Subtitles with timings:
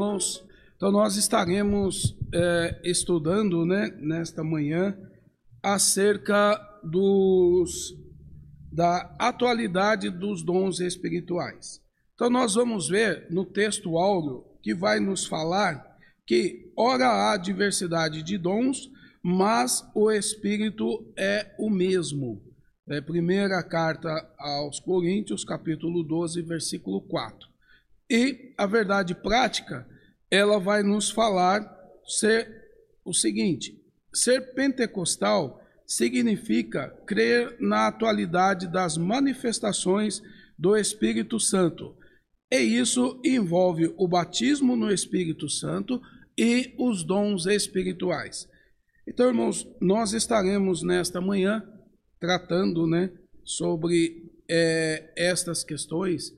[0.00, 0.42] irmãos?
[0.76, 4.96] Então, nós estaremos é, estudando né, nesta manhã
[5.62, 7.94] acerca dos,
[8.72, 11.82] da atualidade dos dons espirituais.
[12.14, 15.86] Então, nós vamos ver no texto áureo que vai nos falar
[16.26, 18.90] que, ora, há diversidade de dons,
[19.22, 22.42] mas o Espírito é o mesmo.
[22.88, 27.49] É, primeira carta aos Coríntios, capítulo 12, versículo 4.
[28.10, 29.86] E a verdade prática
[30.30, 31.64] ela vai nos falar
[32.04, 32.50] ser
[33.04, 33.80] o seguinte:
[34.12, 40.22] ser pentecostal significa crer na atualidade das manifestações
[40.58, 41.96] do Espírito Santo.
[42.50, 46.02] E isso envolve o batismo no Espírito Santo
[46.36, 48.48] e os dons espirituais.
[49.06, 51.62] Então, irmãos, nós estaremos nesta manhã
[52.18, 53.10] tratando né,
[53.44, 56.32] sobre é, estas questões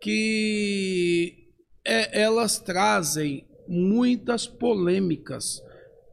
[0.00, 1.50] que
[1.84, 5.62] é, elas trazem muitas polêmicas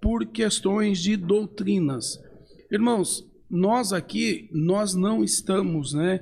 [0.01, 2.19] por questões de doutrinas.
[2.71, 6.19] Irmãos, nós aqui, nós não estamos né,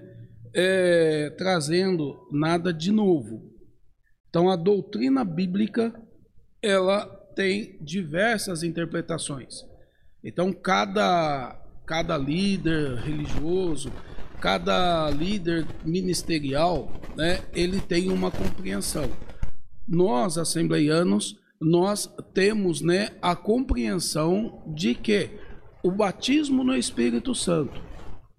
[0.53, 3.50] é, trazendo nada de novo.
[4.30, 5.94] Então, a doutrina bíblica,
[6.62, 9.66] ela tem diversas interpretações.
[10.23, 13.92] Então, cada, cada líder religioso,
[14.42, 19.09] cada líder ministerial, né, ele tem uma compreensão
[19.92, 25.30] nós, assembleianos, nós temos né, a compreensão de que
[25.84, 27.81] o batismo no Espírito Santo,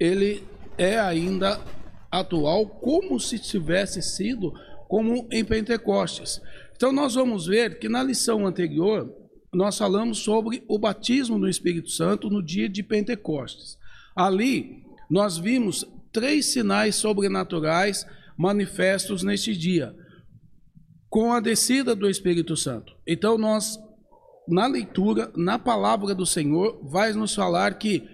[0.01, 0.43] ele
[0.79, 1.61] é ainda
[2.11, 4.53] atual como se tivesse sido
[4.89, 6.41] como em Pentecostes.
[6.75, 9.13] Então nós vamos ver que na lição anterior
[9.53, 13.79] nós falamos sobre o batismo no Espírito Santo no dia de Pentecostes.
[14.17, 14.82] Ali
[15.13, 19.95] nós vimos três sinais sobrenaturais manifestos neste dia
[21.11, 22.95] com a descida do Espírito Santo.
[23.07, 23.79] Então, nós,
[24.49, 28.09] na leitura, na palavra do Senhor, vai nos falar que,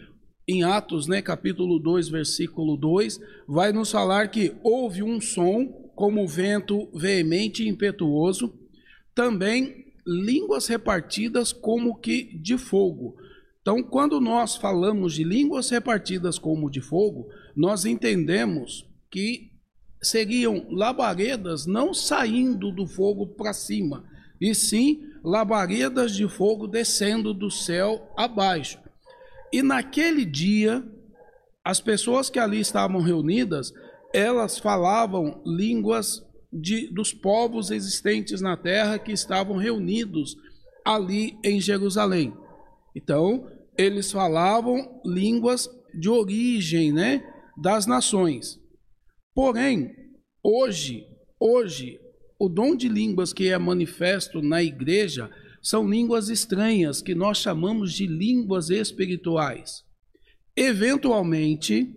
[0.49, 6.27] em Atos, né, capítulo 2, versículo 2, vai nos falar que houve um som como
[6.27, 8.53] vento veemente e impetuoso,
[9.15, 13.15] também línguas repartidas como que de fogo.
[13.69, 19.51] Então, quando nós falamos de línguas repartidas como de fogo, nós entendemos que
[20.01, 24.05] seriam labaredas não saindo do fogo para cima,
[24.41, 28.79] e sim labaredas de fogo descendo do céu abaixo.
[29.53, 30.83] E naquele dia,
[31.63, 33.71] as pessoas que ali estavam reunidas,
[34.15, 40.39] elas falavam línguas de, dos povos existentes na terra que estavam reunidos
[40.87, 42.33] ali em Jerusalém.
[42.97, 47.23] Então, eles falavam línguas de origem, né,
[47.57, 48.59] das nações.
[49.33, 49.95] Porém,
[50.43, 51.07] hoje,
[51.39, 52.01] hoje,
[52.39, 55.31] o dom de línguas que é manifesto na igreja
[55.63, 59.85] são línguas estranhas, que nós chamamos de línguas espirituais.
[60.57, 61.95] Eventualmente,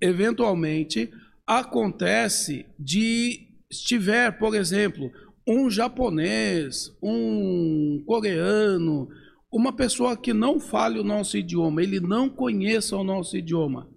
[0.00, 1.10] eventualmente,
[1.46, 5.10] acontece de estiver, por exemplo,
[5.46, 9.08] um japonês, um coreano,
[9.50, 13.88] uma pessoa que não fale o nosso idioma, ele não conheça o nosso idioma.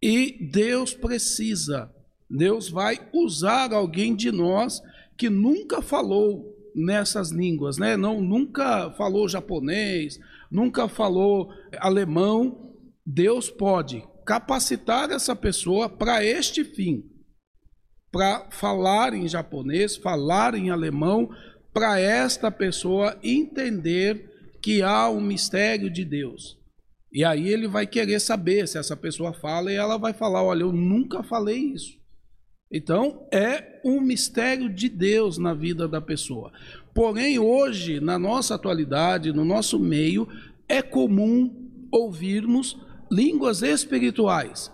[0.00, 1.90] E Deus precisa
[2.28, 4.82] Deus vai usar alguém de nós
[5.16, 7.96] que nunca falou nessas línguas, né?
[7.96, 10.18] Não, nunca falou japonês,
[10.50, 12.74] nunca falou alemão.
[13.06, 17.04] Deus pode capacitar essa pessoa para este fim,
[18.10, 21.30] para falar em japonês, falar em alemão,
[21.72, 24.30] para esta pessoa entender
[24.64, 26.56] que há um mistério de Deus.
[27.12, 30.62] E aí ele vai querer saber se essa pessoa fala e ela vai falar: Olha,
[30.62, 31.98] eu nunca falei isso.
[32.72, 36.50] Então, é um mistério de Deus na vida da pessoa.
[36.94, 40.26] Porém, hoje, na nossa atualidade, no nosso meio,
[40.66, 42.78] é comum ouvirmos
[43.12, 44.72] línguas espirituais.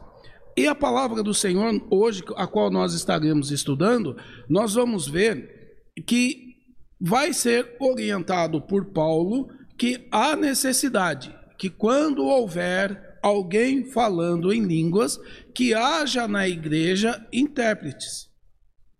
[0.56, 4.16] E a palavra do Senhor, hoje, a qual nós estaremos estudando,
[4.48, 6.54] nós vamos ver que
[7.00, 9.50] vai ser orientado por Paulo
[9.80, 15.18] que há necessidade que quando houver alguém falando em línguas,
[15.54, 18.28] que haja na igreja intérpretes.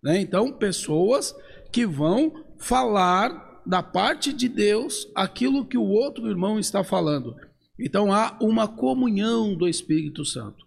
[0.03, 0.23] Né?
[0.23, 1.35] Então, pessoas
[1.71, 7.37] que vão falar da parte de Deus aquilo que o outro irmão está falando.
[7.79, 10.65] Então, há uma comunhão do Espírito Santo.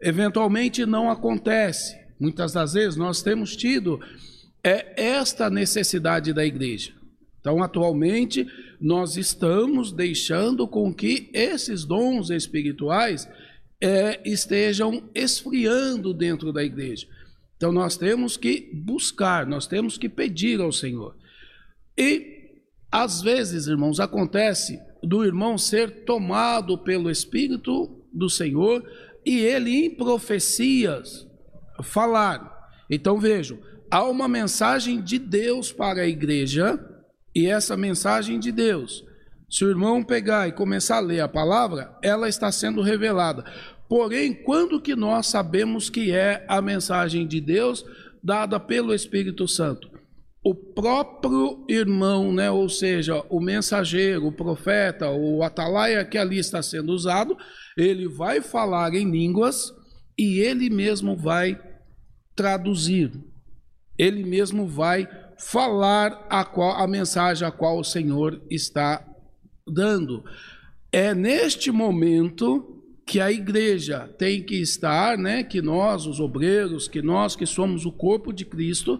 [0.00, 1.94] Eventualmente não acontece.
[2.18, 4.00] Muitas das vezes nós temos tido
[4.64, 6.94] é esta necessidade da igreja.
[7.44, 8.46] Então, atualmente,
[8.84, 13.26] nós estamos deixando com que esses dons espirituais
[13.80, 17.06] é, estejam esfriando dentro da igreja.
[17.56, 21.16] Então, nós temos que buscar, nós temos que pedir ao Senhor.
[21.96, 22.60] E
[22.92, 28.86] às vezes, irmãos, acontece do irmão ser tomado pelo Espírito do Senhor
[29.24, 31.26] e ele em profecias
[31.82, 32.52] falar.
[32.90, 33.58] Então vejam,
[33.90, 36.78] há uma mensagem de Deus para a igreja
[37.34, 39.04] e essa mensagem de Deus,
[39.50, 43.44] se o irmão pegar e começar a ler a palavra, ela está sendo revelada.
[43.88, 47.84] Porém, quando que nós sabemos que é a mensagem de Deus
[48.22, 49.90] dada pelo Espírito Santo?
[50.42, 56.62] O próprio irmão, né, ou seja, o mensageiro, o profeta, o atalaia que ali está
[56.62, 57.36] sendo usado,
[57.76, 59.72] ele vai falar em línguas
[60.18, 61.58] e ele mesmo vai
[62.36, 63.12] traduzir.
[63.96, 65.08] Ele mesmo vai
[65.38, 69.04] falar a, qual, a mensagem a qual o Senhor está
[69.66, 70.24] dando.
[70.92, 77.02] É neste momento que a igreja tem que estar, né, que nós, os obreiros, que
[77.02, 78.98] nós que somos o corpo de Cristo,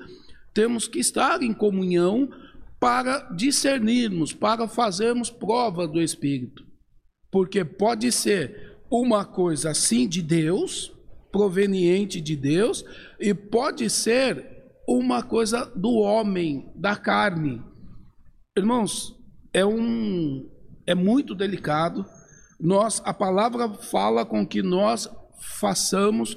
[0.52, 2.30] temos que estar em comunhão
[2.78, 6.64] para discernirmos, para fazermos prova do Espírito.
[7.30, 10.92] Porque pode ser uma coisa assim de Deus,
[11.32, 12.84] proveniente de Deus,
[13.18, 14.53] e pode ser
[14.86, 17.62] uma coisa do homem, da carne.
[18.56, 19.14] Irmãos,
[19.52, 20.48] é um
[20.86, 22.04] é muito delicado
[22.64, 25.08] nós a palavra fala com que nós
[25.38, 26.36] façamos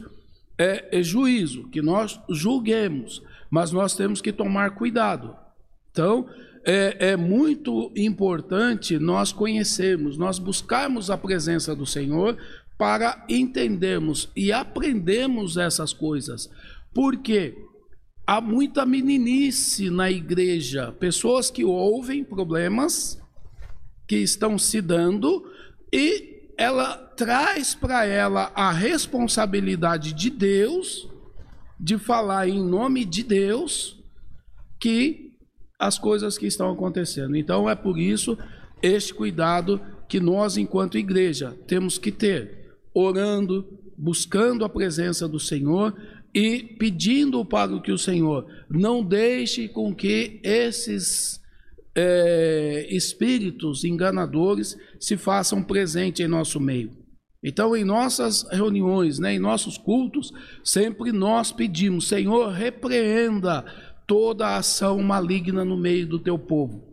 [0.58, 5.36] é, é juízo, que nós julguemos, mas nós temos que tomar cuidado.
[5.92, 6.28] Então,
[6.66, 12.38] é, é, muito importante nós conhecermos, nós buscarmos a presença do Senhor
[12.78, 16.50] para entendermos e aprendermos essas coisas.
[16.94, 17.56] Porque
[18.28, 23.18] há muita meninice na igreja, pessoas que ouvem problemas
[24.06, 25.50] que estão se dando,
[25.92, 31.10] e ela traz para ela a responsabilidade de Deus
[31.80, 33.98] de falar em nome de Deus
[34.80, 35.32] que
[35.80, 37.36] as coisas que estão acontecendo.
[37.36, 38.38] Então é por isso
[38.82, 39.80] este cuidado
[40.10, 43.66] que nós enquanto igreja temos que ter, orando,
[43.98, 45.96] buscando a presença do Senhor
[46.38, 51.42] e pedindo para que o Senhor não deixe com que esses
[51.96, 56.92] é, espíritos enganadores se façam presente em nosso meio.
[57.44, 60.32] Então, em nossas reuniões, né, em nossos cultos,
[60.64, 63.66] sempre nós pedimos, Senhor, repreenda
[64.06, 66.88] toda a ação maligna no meio do teu povo.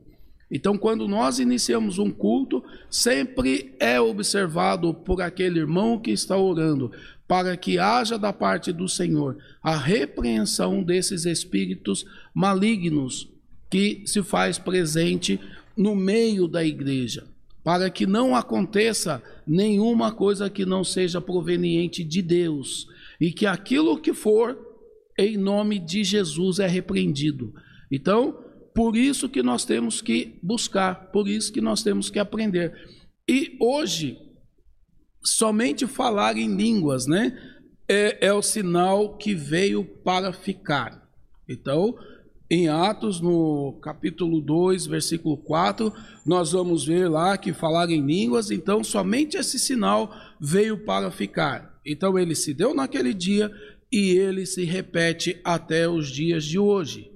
[0.50, 6.92] Então, quando nós iniciamos um culto, sempre é observado por aquele irmão que está orando,
[7.26, 12.04] para que haja da parte do Senhor a repreensão desses espíritos
[12.34, 13.28] malignos
[13.70, 15.40] que se faz presente
[15.76, 17.26] no meio da igreja,
[17.62, 22.86] para que não aconteça nenhuma coisa que não seja proveniente de Deus
[23.20, 24.58] e que aquilo que for
[25.18, 27.54] em nome de Jesus é repreendido.
[27.90, 28.38] Então,
[28.74, 32.72] por isso que nós temos que buscar, por isso que nós temos que aprender.
[33.28, 34.18] E hoje,
[35.24, 37.36] somente falar em línguas, né?
[37.88, 41.02] É, é o sinal que veio para ficar.
[41.48, 41.94] Então,
[42.50, 45.92] em Atos, no capítulo 2, versículo 4,
[46.26, 51.80] nós vamos ver lá que falar em línguas, então somente esse sinal veio para ficar.
[51.84, 53.50] Então ele se deu naquele dia
[53.90, 57.10] e ele se repete até os dias de hoje.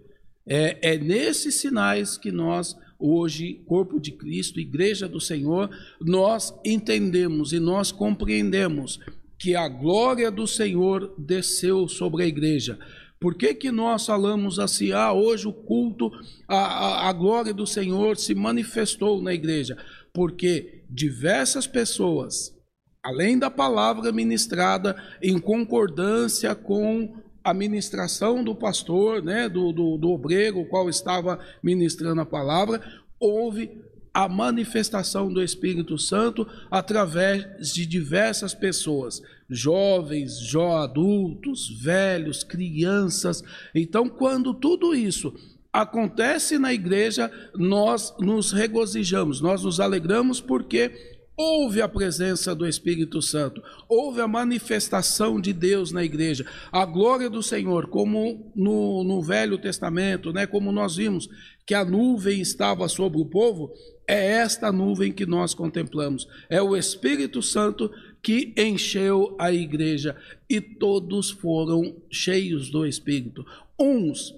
[0.46, 7.52] É, é nesses sinais que nós, hoje, corpo de Cristo, igreja do Senhor, nós entendemos
[7.52, 8.98] e nós compreendemos
[9.38, 12.78] que a glória do Senhor desceu sobre a igreja
[13.20, 14.92] por que, que nós falamos assim?
[14.92, 16.10] Ah, hoje o culto,
[16.46, 19.76] a, a, a glória do Senhor se manifestou na igreja.
[20.12, 22.54] Porque diversas pessoas,
[23.02, 27.16] além da palavra ministrada, em concordância com
[27.48, 32.80] a ministração do pastor, né, do, do, do obreiro, o qual estava ministrando a palavra,
[33.18, 33.70] houve
[34.12, 43.42] a manifestação do Espírito Santo através de diversas pessoas jovens, jo adultos, velhos, crianças.
[43.74, 45.34] Então, quando tudo isso
[45.72, 53.22] acontece na igreja, nós nos regozijamos, nós nos alegramos porque houve a presença do Espírito
[53.22, 59.22] Santo, houve a manifestação de Deus na igreja, a glória do Senhor, como no, no
[59.22, 61.28] Velho Testamento, né, como nós vimos
[61.64, 63.72] que a nuvem estava sobre o povo,
[64.04, 67.88] é esta nuvem que nós contemplamos, é o Espírito Santo
[68.20, 70.16] que encheu a igreja
[70.50, 73.46] e todos foram cheios do Espírito.
[73.78, 74.34] Uns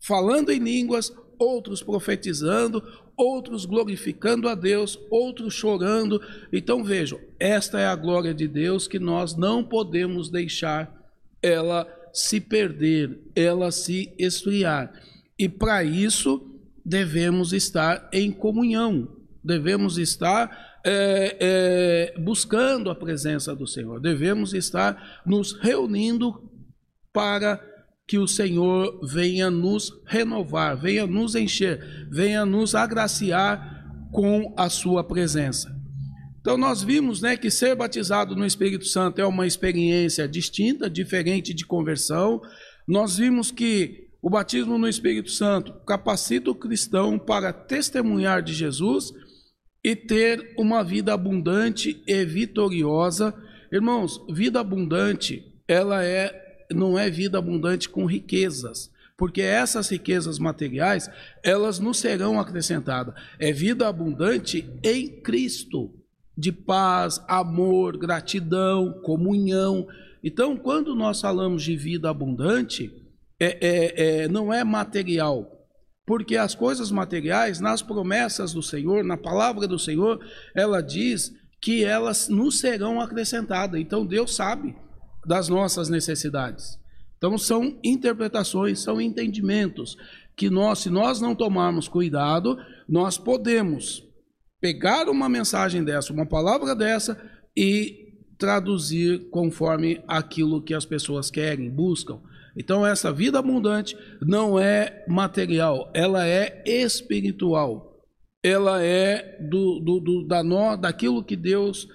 [0.00, 2.82] falando em línguas, outros profetizando,
[3.20, 6.20] outros glorificando a Deus, outros chorando.
[6.50, 10.90] Então vejam, esta é a glória de Deus que nós não podemos deixar
[11.42, 14.92] ela se perder, ela se esfriar.
[15.38, 19.08] E para isso devemos estar em comunhão,
[19.44, 21.36] devemos estar é,
[22.14, 26.50] é, buscando a presença do Senhor, devemos estar nos reunindo
[27.12, 27.60] para
[28.10, 35.04] que o Senhor venha nos renovar, venha nos encher, venha nos agraciar com a sua
[35.04, 35.72] presença.
[36.40, 41.54] Então nós vimos, né, que ser batizado no Espírito Santo é uma experiência distinta, diferente
[41.54, 42.40] de conversão.
[42.84, 49.12] Nós vimos que o batismo no Espírito Santo capacita o cristão para testemunhar de Jesus
[49.84, 53.32] e ter uma vida abundante e vitoriosa.
[53.72, 61.10] Irmãos, vida abundante, ela é não é vida abundante com riquezas, porque essas riquezas materiais,
[61.42, 63.14] elas não serão acrescentadas.
[63.38, 65.92] É vida abundante em Cristo,
[66.36, 69.86] de paz, amor, gratidão, comunhão.
[70.24, 72.90] Então, quando nós falamos de vida abundante,
[73.38, 75.66] é, é, é, não é material,
[76.06, 80.18] porque as coisas materiais, nas promessas do Senhor, na palavra do Senhor,
[80.54, 83.80] ela diz que elas nos serão acrescentadas.
[83.80, 84.74] Então Deus sabe
[85.26, 86.78] das nossas necessidades.
[87.16, 89.96] Então são interpretações, são entendimentos
[90.36, 92.58] que nós, se nós não tomarmos cuidado,
[92.88, 94.02] nós podemos
[94.60, 97.20] pegar uma mensagem dessa, uma palavra dessa
[97.56, 98.00] e
[98.38, 102.20] traduzir conforme aquilo que as pessoas querem, buscam.
[102.56, 107.88] Então, essa vida abundante não é material, ela é espiritual.
[108.42, 111.86] Ela é do, do, do da nó, daquilo que Deus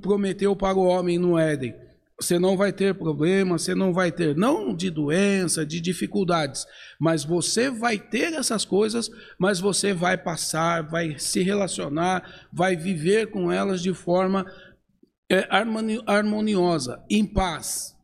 [0.00, 1.74] prometeu para o homem no Éden.
[2.20, 6.64] Você não vai ter problema, você não vai ter, não de doença, de dificuldades,
[7.00, 13.30] mas você vai ter essas coisas, mas você vai passar, vai se relacionar, vai viver
[13.30, 14.46] com elas de forma
[15.28, 15.48] é,
[16.06, 17.94] harmoniosa, em paz.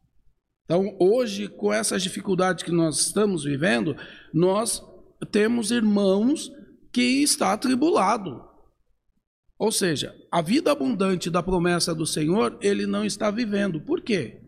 [0.64, 3.96] Então, hoje, com essas dificuldades que nós estamos vivendo,
[4.34, 4.82] nós
[5.30, 6.50] temos irmãos
[6.92, 8.49] que está atribulado.
[9.60, 13.78] Ou seja, a vida abundante da promessa do Senhor, ele não está vivendo.
[13.78, 14.40] Por quê?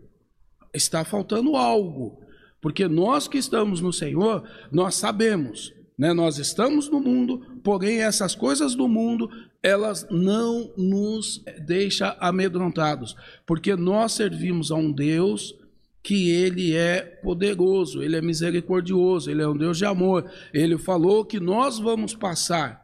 [0.73, 2.19] Está faltando algo.
[2.62, 4.42] Porque nós que estamos no Senhor,
[4.73, 6.14] nós sabemos, né?
[6.14, 9.28] Nós estamos no mundo, porém essas coisas do mundo,
[9.62, 13.14] elas não nos deixam amedrontados,
[13.45, 15.54] porque nós servimos a um Deus
[16.02, 20.25] que ele é poderoso, ele é misericordioso, ele é um Deus de amor.
[20.54, 22.81] Ele falou que nós vamos passar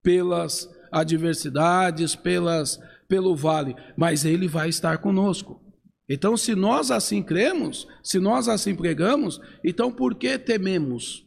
[0.00, 5.60] pelas adversidades, pelas pelo vale, mas ele vai estar conosco.
[6.08, 11.26] Então, se nós assim cremos, se nós assim pregamos, então por que tememos?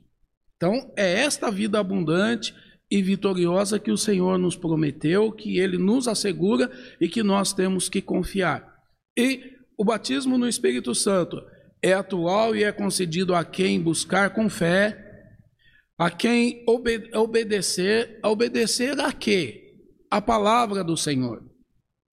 [0.55, 2.53] Então, é esta vida abundante
[2.89, 6.71] e vitoriosa que o Senhor nos prometeu, que ele nos assegura
[7.01, 8.75] e que nós temos que confiar.
[9.17, 11.43] E o batismo no Espírito Santo
[11.81, 15.06] é atual e é concedido a quem buscar com fé,
[15.97, 19.73] a quem obede obedecer, obedecer a quê?
[20.11, 21.43] A palavra do Senhor.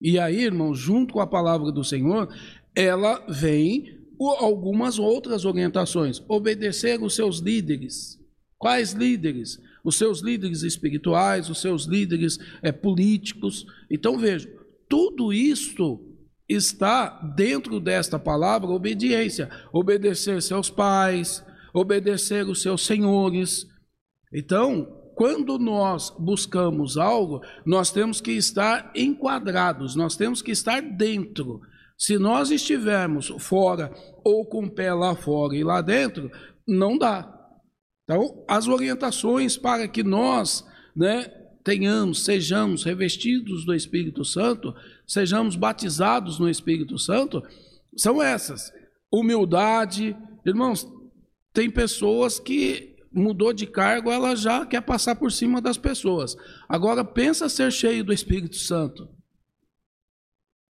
[0.01, 2.29] E aí, irmãos, junto com a palavra do Senhor,
[2.75, 4.05] ela vem
[4.39, 6.23] algumas outras orientações.
[6.29, 8.19] Obedecer os seus líderes.
[8.59, 9.59] Quais líderes?
[9.85, 13.67] Os seus líderes espirituais, os seus líderes é, políticos.
[13.91, 14.51] Então, veja,
[14.89, 16.01] tudo isso
[16.49, 23.67] está dentro desta palavra obediência, obedecer seus pais, obedecer os seus senhores.
[24.35, 31.61] Então, quando nós buscamos algo, nós temos que estar enquadrados, nós temos que estar dentro.
[31.97, 33.93] Se nós estivermos fora
[34.25, 36.31] ou com o pé lá fora e lá dentro,
[36.67, 37.33] não dá.
[38.03, 41.23] Então, as orientações para que nós, né,
[41.63, 44.75] tenhamos, sejamos revestidos do Espírito Santo,
[45.07, 47.41] sejamos batizados no Espírito Santo,
[47.97, 48.73] são essas.
[49.13, 50.17] Humildade.
[50.45, 50.87] Irmãos,
[51.53, 56.37] tem pessoas que mudou de cargo, ela já quer passar por cima das pessoas.
[56.69, 59.09] Agora, pensa ser cheio do Espírito Santo.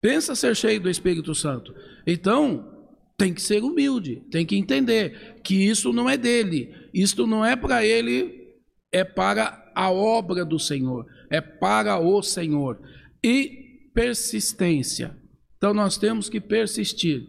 [0.03, 1.75] Pensa ser cheio do Espírito Santo.
[2.07, 2.71] Então,
[3.17, 7.57] tem que ser humilde, tem que entender que isso não é dele, isto não é
[7.57, 8.55] para ele,
[8.93, 12.81] é para a obra do Senhor, é para o Senhor.
[13.25, 15.17] E persistência.
[15.57, 17.27] Então nós temos que persistir.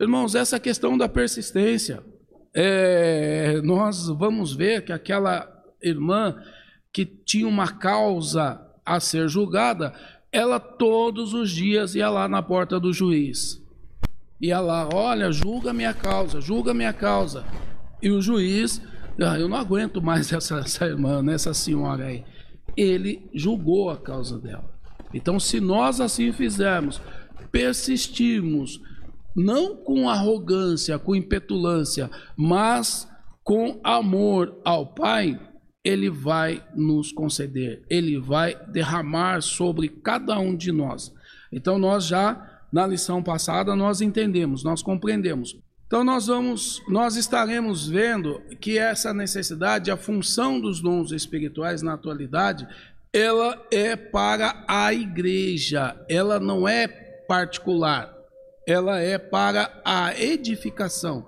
[0.00, 2.04] Irmãos, essa questão da persistência,
[2.54, 5.50] é, nós vamos ver que aquela
[5.82, 6.36] irmã
[6.92, 9.92] que tinha uma causa a ser julgada,
[10.30, 13.60] ela todos os dias ia lá na porta do juiz.
[14.40, 17.44] Ia lá, olha, julga minha causa, julga minha causa.
[18.00, 18.80] E o juiz
[19.22, 22.24] ah, eu não aguento mais essa, essa irmã, né, essa senhora aí.
[22.76, 24.72] Ele julgou a causa dela.
[25.12, 27.00] Então, se nós assim fizermos,
[27.52, 28.80] persistirmos,
[29.34, 33.08] não com arrogância, com impetulância, mas
[33.42, 35.38] com amor ao Pai,
[35.84, 41.12] ele vai nos conceder, ele vai derramar sobre cada um de nós.
[41.52, 45.56] Então nós já na lição passada nós entendemos, nós compreendemos.
[45.86, 51.92] Então nós vamos, nós estaremos vendo que essa necessidade, a função dos dons espirituais na
[51.92, 52.66] atualidade,
[53.12, 58.12] ela é para a igreja, ela não é particular,
[58.66, 61.26] ela é para a edificação,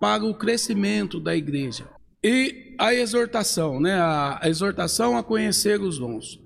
[0.00, 1.88] para o crescimento da igreja.
[2.22, 3.94] E a exortação, né?
[3.94, 6.40] A, exortação a conhecer os dons.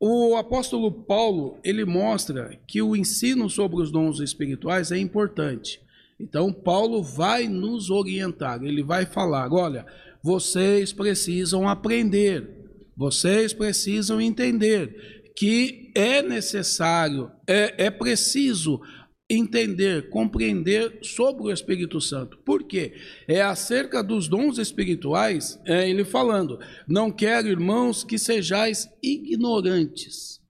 [0.00, 5.80] O apóstolo Paulo, ele mostra que o ensino sobre os dons espirituais é importante.
[6.18, 9.86] Então, Paulo vai nos orientar, ele vai falar: olha,
[10.22, 12.48] vocês precisam aprender,
[12.96, 18.80] vocês precisam entender que é necessário, é, é preciso
[19.28, 22.38] entender, compreender sobre o Espírito Santo.
[22.38, 22.94] Por quê?
[23.26, 30.40] É acerca dos dons espirituais, é ele falando: não quero, irmãos, que sejais ignorantes.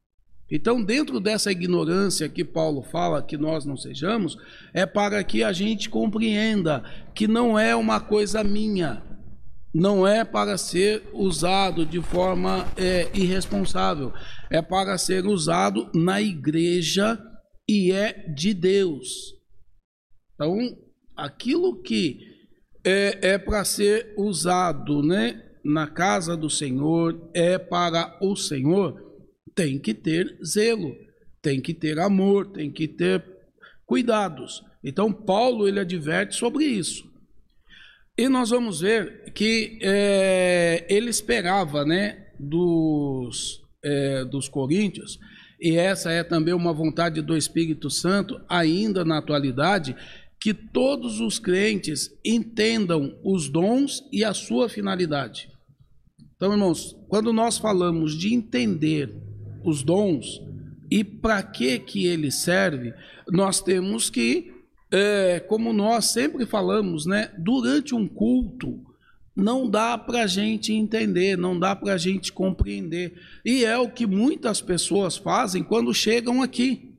[0.55, 4.37] Então, dentro dessa ignorância que Paulo fala que nós não sejamos,
[4.75, 9.03] é para que a gente compreenda que não é uma coisa minha,
[9.75, 14.13] não é para ser usado de forma é, irresponsável,
[14.51, 17.19] é para ser usado na igreja
[17.69, 19.35] e é de Deus.
[20.35, 20.77] Então,
[21.17, 22.21] aquilo que
[22.85, 29.01] é, é para ser usado né, na casa do Senhor, é para o Senhor,
[29.55, 30.97] tem que ter zelo,
[31.41, 33.25] tem que ter amor, tem que ter
[33.87, 34.65] cuidados.
[34.83, 37.11] Então, Paulo ele adverte sobre isso.
[38.19, 45.19] E nós vamos ver que é, ele esperava né, dos, é, dos coríntios
[45.63, 49.95] e essa é também uma vontade do Espírito Santo, ainda na atualidade,
[50.41, 55.49] que todos os crentes entendam os dons e a sua finalidade.
[56.35, 59.15] Então, irmãos, quando nós falamos de entender
[59.65, 60.43] os dons
[60.91, 62.93] e para que que ele serve,
[63.31, 64.53] nós temos que,
[64.91, 68.81] é, como nós sempre falamos, né, durante um culto,
[69.35, 73.19] não dá para a gente entender, não dá para a gente compreender.
[73.45, 76.95] E é o que muitas pessoas fazem quando chegam aqui.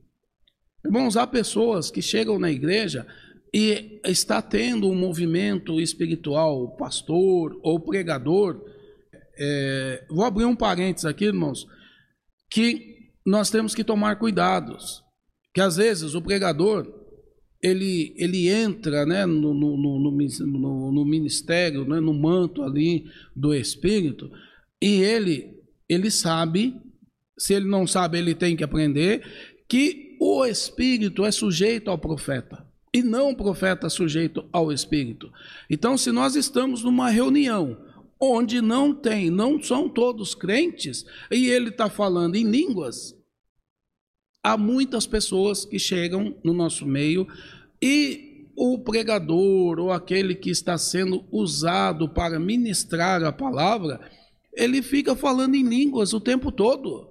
[0.84, 3.06] Irmãos, há pessoas que chegam na igreja
[3.52, 8.60] e está tendo um movimento espiritual, pastor ou pregador.
[9.38, 11.66] É, vou abrir um parênteses aqui, irmãos,
[12.50, 15.02] que nós temos que tomar cuidados.
[15.54, 17.03] Que às vezes o pregador
[17.64, 24.30] ele, ele entra né, no, no, no, no ministério, né, no manto ali do Espírito,
[24.82, 25.56] e ele,
[25.88, 26.76] ele sabe,
[27.38, 29.24] se ele não sabe, ele tem que aprender,
[29.66, 35.32] que o Espírito é sujeito ao profeta, e não o profeta sujeito ao Espírito.
[35.70, 37.78] Então, se nós estamos numa reunião
[38.20, 43.14] onde não tem, não são todos crentes, e ele está falando em línguas,
[44.44, 47.26] há muitas pessoas que chegam no nosso meio
[47.80, 53.98] e o pregador ou aquele que está sendo usado para ministrar a palavra,
[54.52, 57.08] ele fica falando em línguas o tempo todo.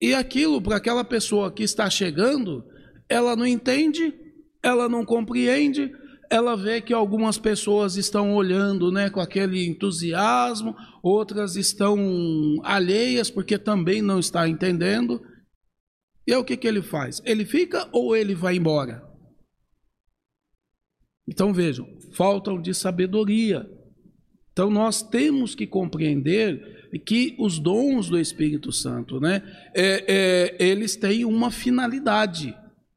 [0.00, 2.64] E aquilo para aquela pessoa que está chegando,
[3.08, 4.14] ela não entende,
[4.62, 5.92] ela não compreende,
[6.30, 11.98] ela vê que algumas pessoas estão olhando né, com aquele entusiasmo, outras estão
[12.62, 15.20] alheias porque também não está entendendo.
[16.26, 17.20] E aí o que, que ele faz?
[17.24, 19.02] Ele fica ou ele vai embora?
[21.26, 23.68] Então vejam, faltam de sabedoria.
[24.52, 29.42] Então nós temos que compreender que os dons do Espírito Santo, né,
[29.74, 32.54] é, é, eles têm uma finalidade,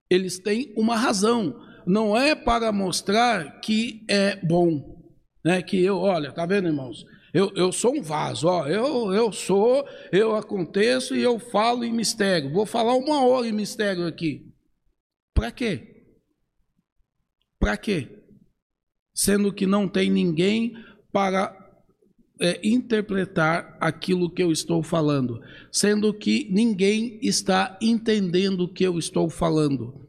[0.10, 1.56] eles têm uma razão.
[1.86, 5.04] Não é para mostrar que é bom,
[5.44, 5.62] né?
[5.62, 7.06] Que eu, olha, tá vendo, irmãos?
[7.34, 11.92] Eu, eu sou um vaso, ó, eu, eu sou, eu aconteço e eu falo em
[11.92, 12.54] mistério.
[12.54, 14.54] Vou falar uma hora em mistério aqui.
[15.34, 16.06] Para quê?
[17.60, 18.24] Para quê?
[19.14, 20.74] sendo que não tem ninguém
[21.12, 21.56] para
[22.42, 25.40] é, interpretar aquilo que eu estou falando,
[25.72, 30.08] sendo que ninguém está entendendo o que eu estou falando.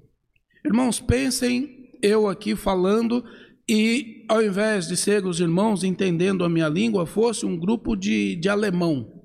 [0.64, 3.24] Irmãos, pensem eu aqui falando
[3.68, 8.36] e ao invés de ser os irmãos entendendo a minha língua, fosse um grupo de,
[8.36, 9.22] de alemão,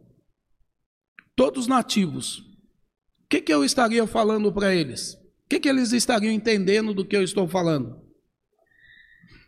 [1.36, 2.40] todos nativos.
[2.40, 5.14] O que, que eu estaria falando para eles?
[5.14, 8.02] O que, que eles estariam entendendo do que eu estou falando?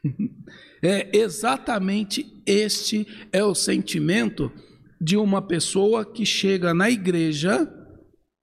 [0.83, 4.51] É exatamente este é o sentimento
[4.99, 7.71] de uma pessoa que chega na igreja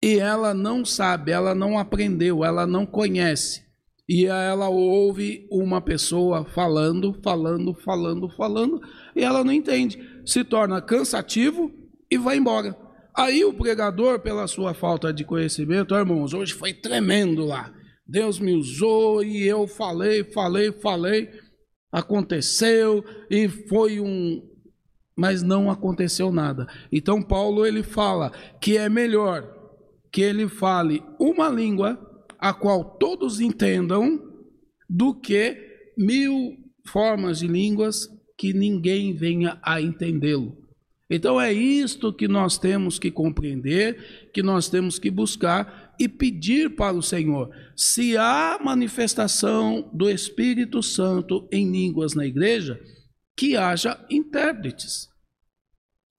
[0.04, 3.67] e ela não sabe, ela não aprendeu, ela não conhece.
[4.08, 8.82] E ela ouve uma pessoa falando, falando, falando, falando,
[9.14, 10.00] e ela não entende.
[10.26, 11.72] Se torna cansativo
[12.10, 12.78] e vai embora.
[13.14, 17.74] Aí o pregador, pela sua falta de conhecimento, oh, irmãos, hoje foi tremendo lá.
[18.08, 21.30] Deus me usou e eu falei, falei, falei,
[21.92, 24.42] aconteceu e foi um.
[25.18, 26.68] Mas não aconteceu nada.
[26.92, 29.52] Então Paulo ele fala que é melhor
[30.12, 32.00] que ele fale uma língua
[32.40, 34.20] a qual todos entendam,
[34.90, 35.58] do que
[35.98, 36.56] mil
[36.88, 40.56] formas de línguas que ninguém venha a entendê-lo.
[41.10, 46.76] Então é isto que nós temos que compreender, que nós temos que buscar e pedir
[46.76, 47.50] para o Senhor.
[47.76, 52.80] Se há manifestação do Espírito Santo em línguas na igreja,
[53.38, 55.08] que haja intérpretes.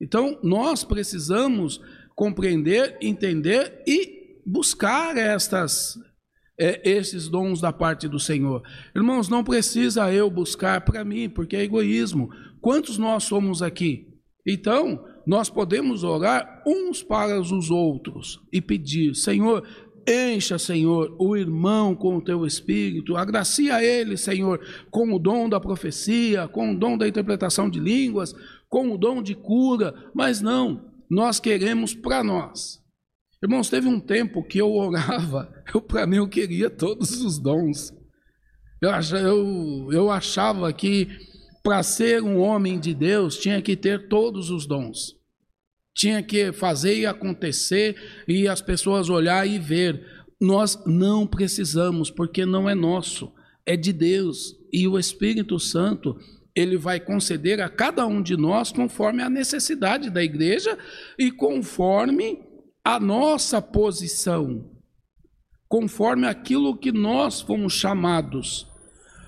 [0.01, 1.81] Então nós precisamos
[2.17, 5.99] compreender, entender e buscar estas
[6.59, 8.63] é, esses dons da parte do Senhor.
[8.95, 12.31] Irmãos, não precisa eu buscar para mim, porque é egoísmo.
[12.61, 14.09] Quantos nós somos aqui?
[14.47, 19.63] Então, nós podemos orar uns para os outros e pedir: Senhor,
[20.09, 24.59] encha, Senhor, o irmão com o teu espírito, agracia ele, Senhor,
[24.91, 28.35] com o dom da profecia, com o dom da interpretação de línguas,
[28.69, 32.83] com o dom de cura, mas não, nós queremos para nós.
[33.43, 37.93] Irmãos, teve um tempo que eu orava, eu para mim eu queria todos os dons.
[38.81, 41.09] Eu, eu, eu achava que
[41.63, 45.17] para ser um homem de Deus tinha que ter todos os dons.
[45.95, 47.97] Tinha que fazer e acontecer
[48.27, 50.05] e as pessoas olhar e ver.
[50.41, 53.33] Nós não precisamos, porque não é nosso,
[53.67, 54.57] é de Deus.
[54.73, 56.17] E o Espírito Santo,
[56.55, 60.79] ele vai conceder a cada um de nós conforme a necessidade da igreja
[61.19, 62.48] e conforme
[62.89, 64.65] a nossa posição,
[65.69, 68.67] conforme aquilo que nós fomos chamados.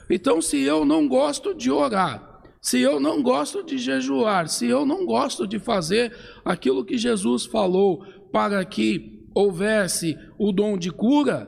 [0.08, 4.86] Então, se eu não gosto de orar, se eu não gosto de jejuar, se eu
[4.86, 11.46] não gosto de fazer aquilo que Jesus falou para que houvesse o dom de cura,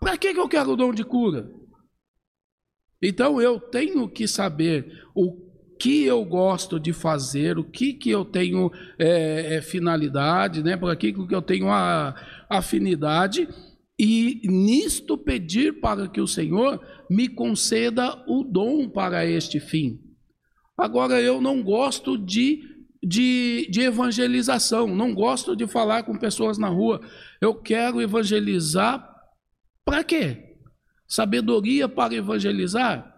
[0.00, 1.52] para que, que eu quero o dom de cura?
[3.02, 5.49] Então eu tenho que saber o
[5.80, 10.76] que eu gosto de fazer, o que, que eu tenho é, é, finalidade, né?
[10.76, 12.14] para que, que eu tenho a,
[12.50, 13.48] afinidade,
[13.98, 19.98] e nisto pedir para que o Senhor me conceda o dom para este fim.
[20.76, 22.60] Agora, eu não gosto de,
[23.02, 27.00] de, de evangelização, não gosto de falar com pessoas na rua.
[27.40, 29.06] Eu quero evangelizar
[29.84, 30.56] para quê?
[31.08, 33.09] Sabedoria para evangelizar?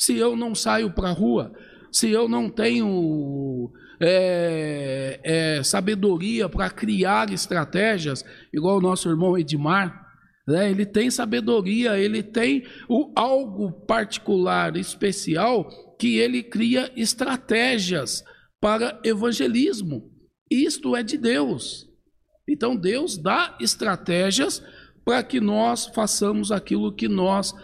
[0.00, 1.52] Se eu não saio para a rua,
[1.92, 10.06] se eu não tenho é, é, sabedoria para criar estratégias, igual o nosso irmão Edmar,
[10.48, 10.70] né?
[10.70, 18.24] ele tem sabedoria, ele tem o, algo particular, especial, que ele cria estratégias
[18.58, 20.10] para evangelismo.
[20.50, 21.86] Isto é de Deus.
[22.48, 24.64] Então Deus dá estratégias
[25.04, 27.54] para que nós façamos aquilo que nós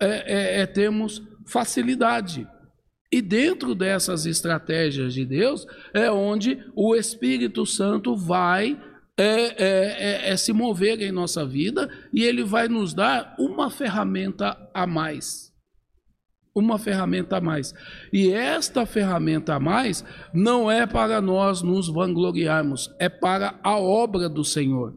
[0.00, 2.46] é, é, é temos facilidade.
[3.10, 8.78] E dentro dessas estratégias de Deus é onde o Espírito Santo vai
[9.18, 13.70] é, é, é, é, se mover em nossa vida e ele vai nos dar uma
[13.70, 15.50] ferramenta a mais.
[16.54, 17.72] Uma ferramenta a mais.
[18.12, 20.04] E esta ferramenta a mais
[20.34, 24.94] não é para nós nos vangloriarmos, é para a obra do Senhor.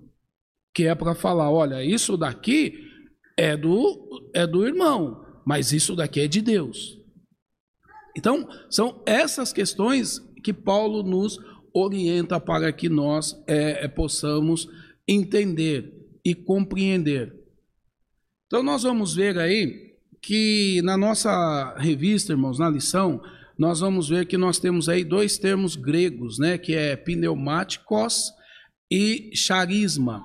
[0.73, 2.89] Que é para falar: olha, isso daqui
[3.37, 6.99] é do, é do irmão, mas isso daqui é de Deus.
[8.15, 11.39] Então, são essas questões que Paulo nos
[11.73, 14.69] orienta para que nós é, é, possamos
[15.07, 15.91] entender
[16.23, 17.33] e compreender.
[18.45, 23.19] Então, nós vamos ver aí que na nossa revista, irmãos, na lição,
[23.57, 28.31] nós vamos ver que nós temos aí dois termos gregos, né, que é pneumáticos
[28.91, 30.21] e charisma,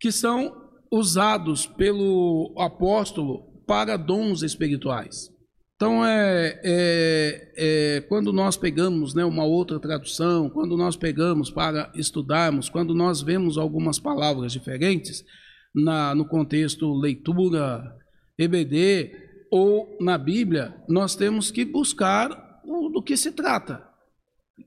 [0.00, 5.30] que são usados pelo apóstolo para dons espirituais.
[5.76, 11.88] Então, é, é, é, quando nós pegamos né, uma outra tradução, quando nós pegamos para
[11.94, 15.24] estudarmos, quando nós vemos algumas palavras diferentes,
[15.72, 17.96] na, no contexto leitura,
[18.36, 19.12] EBD
[19.52, 23.86] ou na Bíblia, nós temos que buscar o, do que se trata.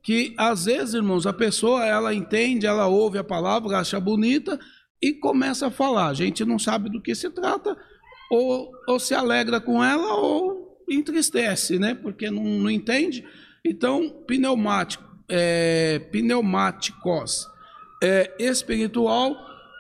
[0.02, 4.58] Que às vezes, irmãos, a pessoa ela entende, ela ouve a palavra, acha bonita
[5.02, 6.08] e começa a falar.
[6.08, 7.76] A gente não sabe do que se trata,
[8.30, 11.94] ou, ou se alegra com ela ou entristece, né?
[11.94, 13.26] Porque não, não entende.
[13.66, 17.48] Então, pneumático, é, pneumáticos
[18.04, 19.36] é espiritual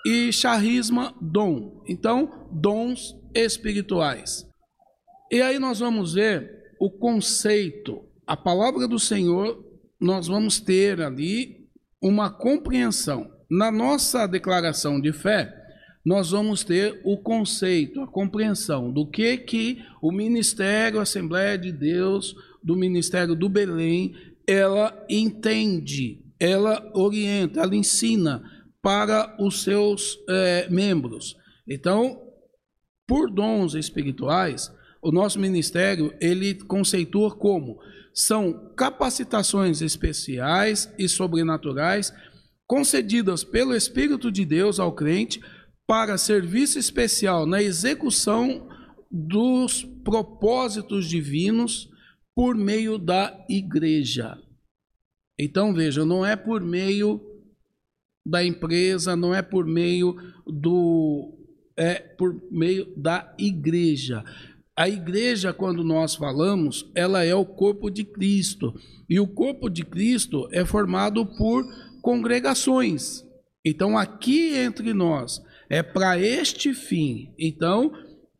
[0.05, 1.83] e charisma, dom.
[1.87, 4.47] Então, dons espirituais.
[5.31, 9.63] E aí nós vamos ver o conceito, a palavra do Senhor,
[9.99, 11.67] nós vamos ter ali
[12.01, 13.31] uma compreensão.
[13.49, 15.53] Na nossa declaração de fé,
[16.05, 22.35] nós vamos ter o conceito, a compreensão do que que o ministério Assembleia de Deus,
[22.61, 24.13] do ministério do Belém,
[24.45, 28.43] ela entende, ela orienta, ela ensina
[28.81, 31.37] para os seus é, membros.
[31.65, 32.21] Então,
[33.07, 34.69] por dons espirituais,
[35.01, 37.79] o nosso ministério ele conceitua como
[38.13, 42.13] são capacitações especiais e sobrenaturais
[42.67, 45.41] concedidas pelo Espírito de Deus ao crente
[45.93, 48.67] para serviço especial na execução
[49.11, 51.87] dos propósitos divinos
[52.35, 54.35] por meio da igreja.
[55.39, 57.21] Então veja, não é por meio
[58.25, 60.15] da empresa, não é por meio
[60.47, 61.31] do
[61.77, 64.23] é por meio da igreja.
[64.75, 68.73] A igreja, quando nós falamos, ela é o corpo de Cristo.
[69.07, 71.63] E o corpo de Cristo é formado por
[72.01, 73.23] congregações.
[73.63, 77.33] Então, aqui entre nós, é para este fim.
[77.37, 77.91] Então,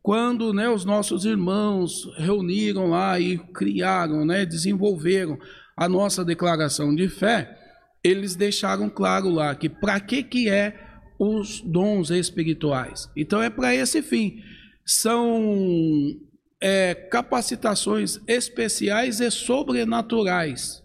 [0.02, 5.38] quando né, os nossos irmãos reuniram lá e criaram, né, desenvolveram
[5.76, 7.58] a nossa declaração de fé,
[8.02, 10.78] eles deixaram claro lá que para que, que é
[11.18, 13.08] os dons espirituais.
[13.16, 14.42] Então é para esse fim.
[14.84, 16.14] São
[16.60, 20.82] é, capacitações especiais e sobrenaturais.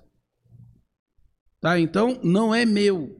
[1.60, 1.78] Tá?
[1.80, 3.19] Então não é meu.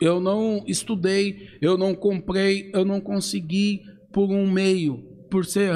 [0.00, 3.82] Eu não estudei, eu não comprei, eu não consegui
[4.12, 4.98] por um meio,
[5.30, 5.72] por ser.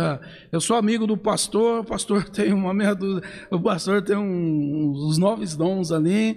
[0.50, 4.90] Eu sou amigo do pastor, o pastor tem uma meia dúzia, o pastor tem um,
[4.90, 6.36] uns novos dons ali.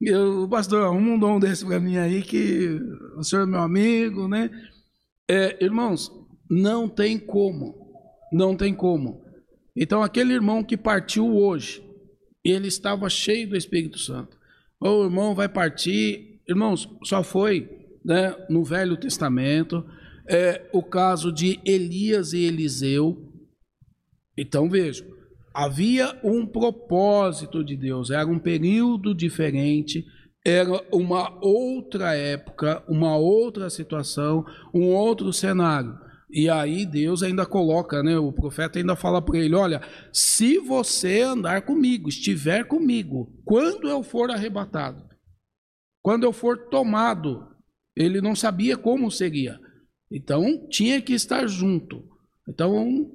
[0.00, 2.78] Eu, pastor, arruma um dom desse para mim aí, que
[3.16, 4.50] o senhor é meu amigo, né?
[5.28, 6.12] É, irmãos,
[6.50, 7.74] não tem como,
[8.32, 9.24] não tem como.
[9.76, 11.82] Então, aquele irmão que partiu hoje,
[12.44, 14.36] ele estava cheio do Espírito Santo.
[14.80, 17.68] O irmão vai partir, irmãos, só foi
[18.04, 19.84] né, no Velho Testamento,
[20.28, 23.30] é, o caso de Elias e Eliseu.
[24.36, 25.06] Então, vejam,
[25.54, 30.04] Havia um propósito de Deus, era um período diferente,
[30.44, 35.96] era uma outra época, uma outra situação, um outro cenário.
[36.28, 38.18] E aí Deus ainda coloca, né?
[38.18, 39.80] O profeta ainda fala para ele: olha,
[40.12, 45.04] se você andar comigo, estiver comigo, quando eu for arrebatado,
[46.04, 47.48] quando eu for tomado,
[47.96, 49.58] ele não sabia como seria.
[50.12, 52.04] Então tinha que estar junto.
[52.46, 53.10] Então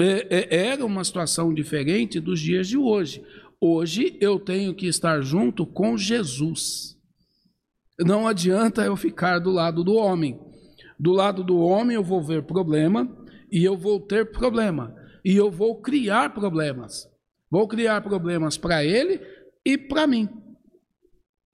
[0.00, 3.24] é, é, era uma situação diferente dos dias de hoje.
[3.60, 6.96] Hoje eu tenho que estar junto com Jesus.
[8.00, 10.36] Não adianta eu ficar do lado do homem.
[10.98, 13.08] Do lado do homem eu vou ver problema
[13.52, 14.92] e eu vou ter problema
[15.24, 17.08] e eu vou criar problemas.
[17.48, 19.20] Vou criar problemas para ele
[19.64, 20.41] e para mim.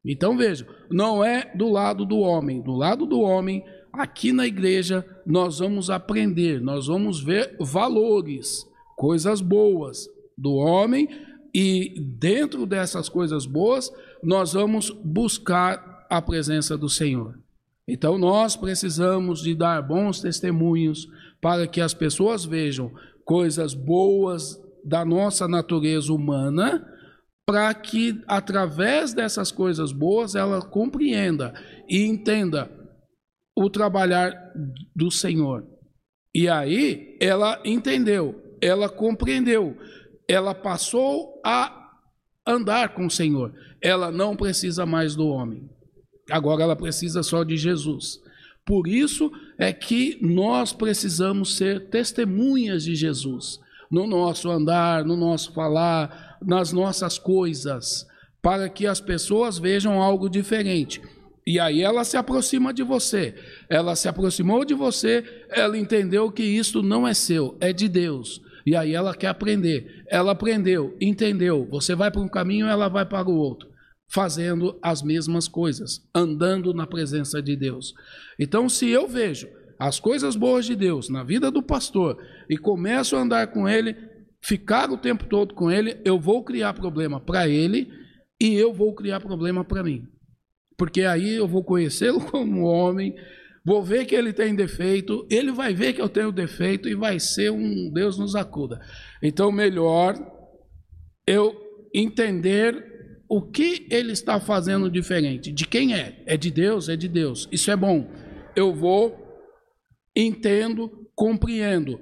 [0.05, 2.63] Então veja, não é do lado do homem.
[2.63, 9.41] Do lado do homem aqui na igreja nós vamos aprender, nós vamos ver valores, coisas
[9.41, 11.09] boas do homem
[11.55, 17.39] e dentro dessas coisas boas nós vamos buscar a presença do Senhor.
[17.87, 21.09] Então nós precisamos de dar bons testemunhos
[21.41, 22.93] para que as pessoas vejam
[23.25, 26.87] coisas boas da nossa natureza humana,
[27.49, 31.55] para que através dessas coisas boas ela compreenda
[31.89, 32.71] e entenda
[33.57, 34.35] o trabalhar
[34.95, 35.67] do Senhor.
[36.35, 39.79] E aí ela entendeu, ela compreendeu,
[40.29, 41.91] ela passou a
[42.47, 43.55] andar com o Senhor.
[43.83, 45.71] Ela não precisa mais do homem.
[46.31, 48.21] Agora ela precisa só de Jesus.
[48.67, 53.59] Por isso é que nós precisamos ser testemunhas de Jesus
[53.91, 58.07] no nosso andar, no nosso falar, nas nossas coisas,
[58.43, 61.01] para que as pessoas vejam algo diferente.
[61.47, 63.35] E aí ela se aproxima de você.
[63.71, 68.43] Ela se aproximou de você, ela entendeu que isso não é seu, é de Deus.
[68.67, 70.05] E aí ela quer aprender.
[70.09, 71.67] Ela aprendeu, entendeu.
[71.71, 73.67] Você vai para um caminho, ela vai para o outro,
[74.11, 77.95] fazendo as mesmas coisas, andando na presença de Deus.
[78.39, 79.49] Então, se eu vejo
[79.79, 83.97] as coisas boas de Deus na vida do pastor e começo a andar com ele,
[84.43, 87.89] ficar o tempo todo com ele, eu vou criar problema para ele
[88.41, 90.07] e eu vou criar problema para mim
[90.79, 93.15] porque aí eu vou conhecê-lo como homem,
[93.67, 97.19] vou ver que ele tem defeito, ele vai ver que eu tenho defeito e vai
[97.19, 98.81] ser um Deus nos acuda.
[99.21, 100.15] Então, melhor
[101.27, 101.55] eu
[101.93, 102.87] entender
[103.29, 105.53] o que ele está fazendo diferente.
[105.53, 106.23] De quem é?
[106.25, 106.89] É de Deus?
[106.89, 107.47] É de Deus.
[107.53, 108.09] Isso é bom.
[108.57, 109.28] eu vou,
[110.21, 112.01] entendo, compreendo.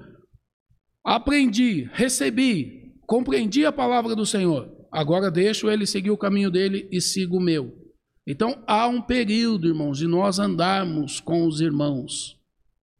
[1.04, 4.74] Aprendi, recebi, compreendi a palavra do Senhor.
[4.90, 7.72] Agora deixo ele seguir o caminho dele e sigo o meu.
[8.26, 12.36] Então há um período, irmãos, de nós andarmos com os irmãos.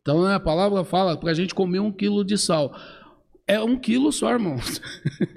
[0.02, 2.76] Então né, a palavra fala para a gente comer um quilo de sal.
[3.48, 4.80] É um quilo só, irmãos.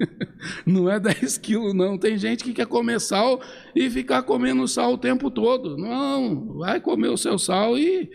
[0.66, 1.96] não é dez quilos, não.
[1.96, 3.40] Tem gente que quer comer sal
[3.74, 5.76] e ficar comendo sal o tempo todo.
[5.76, 8.10] Não, vai comer o seu sal e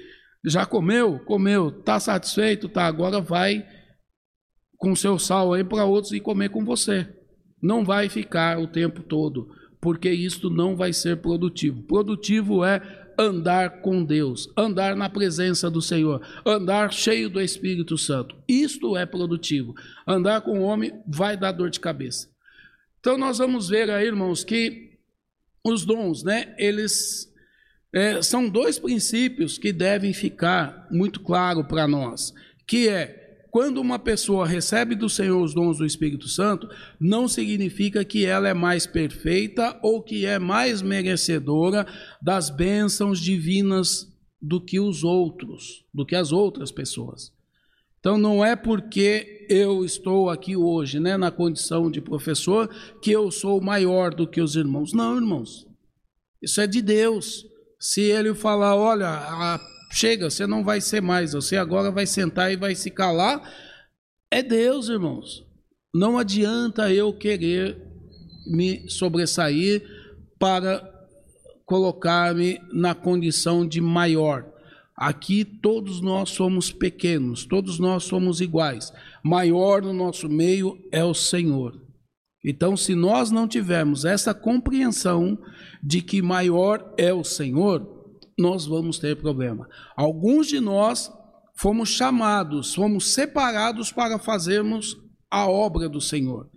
[0.46, 2.86] já comeu, comeu, está satisfeito, tá?
[2.86, 3.66] Agora vai
[4.78, 7.08] com seu sal aí para outros e comer com você.
[7.62, 9.50] Não vai ficar o tempo todo,
[9.82, 11.82] porque isto não vai ser produtivo.
[11.84, 12.82] Produtivo é
[13.18, 18.36] andar com Deus, andar na presença do Senhor, andar cheio do Espírito Santo.
[18.48, 19.74] Isto é produtivo.
[20.06, 22.30] Andar com o homem vai dar dor de cabeça.
[23.00, 25.00] Então nós vamos ver aí, irmãos, que
[25.64, 27.32] os dons, né, eles
[27.96, 32.34] é, são dois princípios que devem ficar muito claro para nós,
[32.68, 36.68] que é quando uma pessoa recebe do Senhor os dons do Espírito Santo,
[37.00, 41.88] não significa que ela é mais perfeita ou que é mais merecedora
[42.22, 47.32] das bênçãos divinas do que os outros, do que as outras pessoas.
[48.02, 52.70] Então não é porque eu estou aqui hoje, né, na condição de professor,
[53.02, 54.92] que eu sou maior do que os irmãos.
[54.92, 55.66] Não, irmãos.
[56.42, 57.55] Isso é de Deus.
[57.86, 59.60] Se ele falar, olha, a
[59.92, 63.48] Chega, você não vai ser mais, você agora vai sentar e vai se calar.
[64.32, 65.46] É Deus, irmãos.
[65.94, 67.78] Não adianta eu querer
[68.48, 69.88] me sobressair
[70.40, 70.84] para
[71.64, 74.52] colocar-me na condição de maior.
[74.98, 78.92] Aqui todos nós somos pequenos, todos nós somos iguais.
[79.24, 81.85] Maior no nosso meio é o Senhor.
[82.48, 85.36] Então, se nós não tivermos essa compreensão
[85.82, 88.06] de que maior é o Senhor,
[88.38, 89.68] nós vamos ter problema.
[89.98, 91.12] Alguns de nós
[91.58, 94.96] fomos chamados, fomos separados para fazermos
[95.32, 96.48] a obra do Senhor.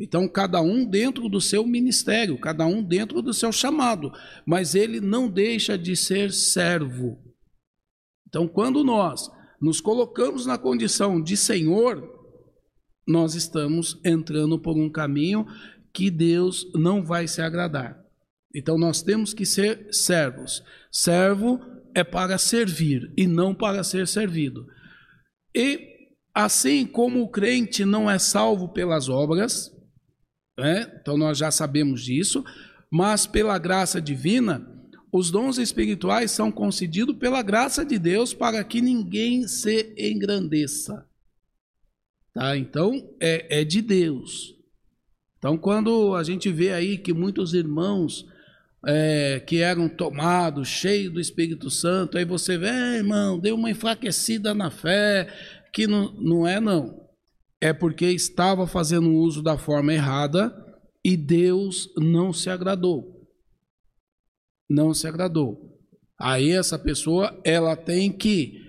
[0.00, 4.10] Então, cada um dentro do seu ministério, cada um dentro do seu chamado,
[4.44, 7.22] mas ele não deixa de ser servo.
[8.26, 9.30] Então, quando nós
[9.60, 12.15] nos colocamos na condição de Senhor,
[13.06, 15.46] nós estamos entrando por um caminho
[15.92, 18.04] que Deus não vai se agradar.
[18.54, 20.62] Então nós temos que ser servos.
[20.90, 21.60] Servo
[21.94, 24.66] é para servir e não para ser servido.
[25.54, 29.74] E assim como o crente não é salvo pelas obras,
[30.58, 30.98] né?
[31.00, 32.44] então nós já sabemos disso,
[32.90, 34.66] mas pela graça divina,
[35.12, 41.05] os dons espirituais são concedidos pela graça de Deus para que ninguém se engrandeça.
[42.36, 42.54] Tá?
[42.54, 44.54] Então é, é de Deus.
[45.38, 48.26] Então, quando a gente vê aí que muitos irmãos
[48.86, 53.70] é, que eram tomados, cheios do Espírito Santo, aí você vê, é, irmão, deu uma
[53.70, 55.32] enfraquecida na fé,
[55.72, 57.08] que não, não é não.
[57.58, 60.54] É porque estava fazendo uso da forma errada
[61.02, 63.26] e Deus não se agradou.
[64.68, 65.74] Não se agradou.
[66.20, 68.60] Aí essa pessoa, ela tem que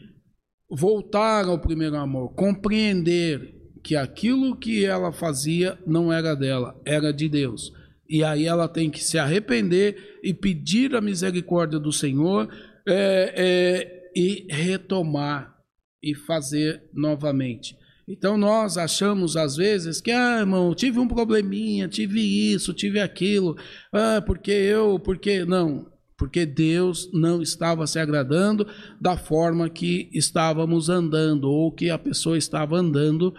[0.69, 3.56] voltar ao primeiro amor, compreender
[3.87, 7.71] que aquilo que ela fazia não era dela, era de Deus.
[8.09, 12.49] E aí ela tem que se arrepender e pedir a misericórdia do Senhor
[12.85, 15.55] é, é, e retomar
[16.03, 17.77] e fazer novamente.
[18.05, 22.19] Então nós achamos às vezes que, ah, irmão, tive um probleminha, tive
[22.51, 23.55] isso, tive aquilo,
[23.93, 28.67] ah, porque eu, porque não, porque Deus não estava se agradando
[28.99, 33.33] da forma que estávamos andando ou que a pessoa estava andando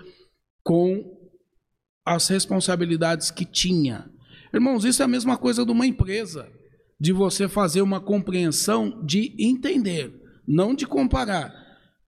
[0.69, 1.19] com
[2.05, 4.13] as responsabilidades que tinha.
[4.53, 6.47] Irmãos, isso é a mesma coisa de uma empresa,
[7.01, 10.13] de você fazer uma compreensão de entender,
[10.47, 11.51] não de comparar.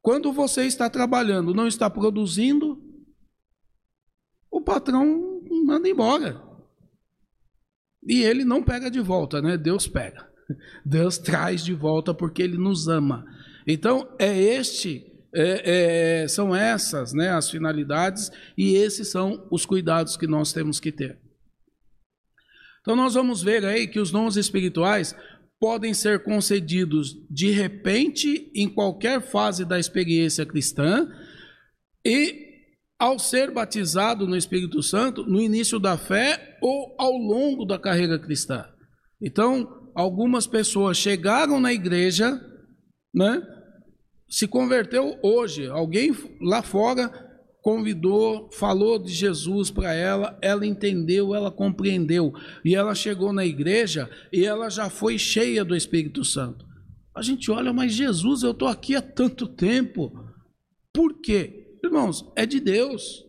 [0.03, 2.79] Quando você está trabalhando, não está produzindo,
[4.51, 6.39] o patrão manda embora.
[8.07, 9.57] E ele não pega de volta, né?
[9.57, 10.31] Deus pega.
[10.85, 13.25] Deus traz de volta porque ele nos ama.
[13.67, 20.17] Então, é este é, é, são essas né, as finalidades e esses são os cuidados
[20.17, 21.19] que nós temos que ter.
[22.81, 25.15] Então nós vamos ver aí que os dons espirituais
[25.61, 31.07] podem ser concedidos de repente em qualquer fase da experiência cristã
[32.05, 32.49] e
[32.99, 38.19] ao ser batizado no Espírito Santo no início da fé ou ao longo da carreira
[38.19, 38.67] cristã.
[39.21, 42.41] Então, algumas pessoas chegaram na igreja,
[43.15, 43.43] né?
[44.31, 47.29] Se converteu hoje, alguém lá fora
[47.61, 52.33] convidou, falou de Jesus para ela, ela entendeu, ela compreendeu.
[52.65, 56.65] E ela chegou na igreja e ela já foi cheia do Espírito Santo.
[57.15, 60.13] A gente olha, mas Jesus, eu estou aqui há tanto tempo.
[60.95, 61.77] Por quê?
[61.83, 63.27] Irmãos, é de Deus.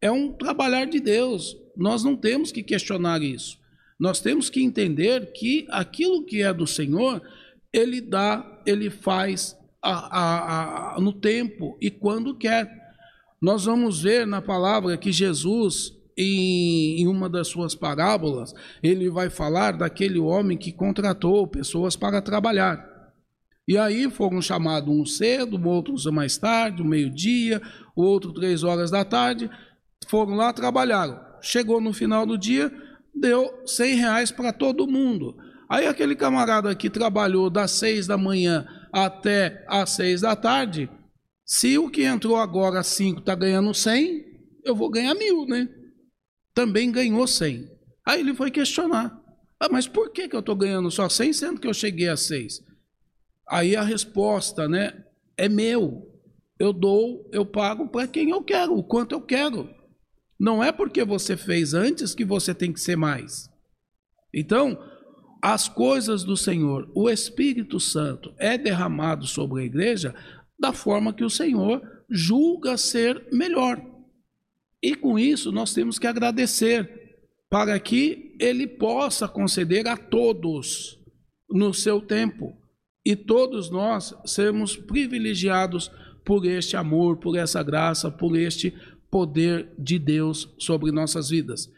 [0.00, 1.56] É um trabalhar de Deus.
[1.76, 3.58] Nós não temos que questionar isso.
[3.98, 7.20] Nós temos que entender que aquilo que é do Senhor,
[7.72, 12.68] Ele dá, Ele faz a, a, a, no tempo e quando quer.
[13.40, 18.52] Nós vamos ver na palavra que Jesus, em, em uma das suas parábolas,
[18.82, 22.84] ele vai falar daquele homem que contratou pessoas para trabalhar.
[23.66, 27.60] E aí foram chamados um cedo, outros mais tarde, um meio-dia,
[27.94, 29.48] outro três horas da tarde.
[30.08, 31.20] Foram lá, trabalharam.
[31.40, 32.72] Chegou no final do dia,
[33.14, 35.36] deu 100 reais para todo mundo.
[35.68, 40.90] Aí aquele camarada que trabalhou das seis da manhã até às seis da tarde,
[41.44, 44.24] se o que entrou agora às cinco está ganhando 100,
[44.64, 45.68] eu vou ganhar mil, né?
[46.54, 47.68] Também ganhou 100.
[48.04, 49.18] Aí ele foi questionar.
[49.60, 52.16] Ah, mas por que, que eu estou ganhando só 100, sendo que eu cheguei a
[52.16, 52.62] 6?
[53.48, 55.04] Aí a resposta, né,
[55.36, 56.06] é meu.
[56.58, 59.70] Eu dou, eu pago para quem eu quero, o quanto eu quero.
[60.38, 63.48] Não é porque você fez antes que você tem que ser mais.
[64.32, 64.78] Então,
[65.40, 70.14] as coisas do Senhor, o Espírito Santo é derramado sobre a igreja
[70.58, 71.80] da forma que o Senhor
[72.10, 73.80] julga ser melhor.
[74.82, 77.18] E com isso nós temos que agradecer
[77.50, 80.98] para que ele possa conceder a todos
[81.48, 82.56] no seu tempo
[83.04, 85.90] e todos nós sermos privilegiados
[86.24, 88.74] por este amor, por essa graça, por este
[89.10, 91.72] poder de Deus sobre nossas vidas.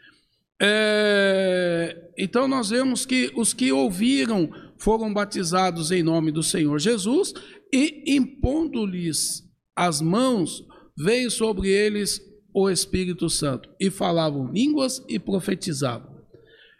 [0.63, 4.47] É, então nós vemos que os que ouviram
[4.77, 7.33] foram batizados em nome do Senhor Jesus
[7.73, 10.63] e impondo-lhes as mãos,
[10.95, 12.21] veio sobre eles
[12.53, 16.21] o Espírito Santo e falavam línguas e profetizavam.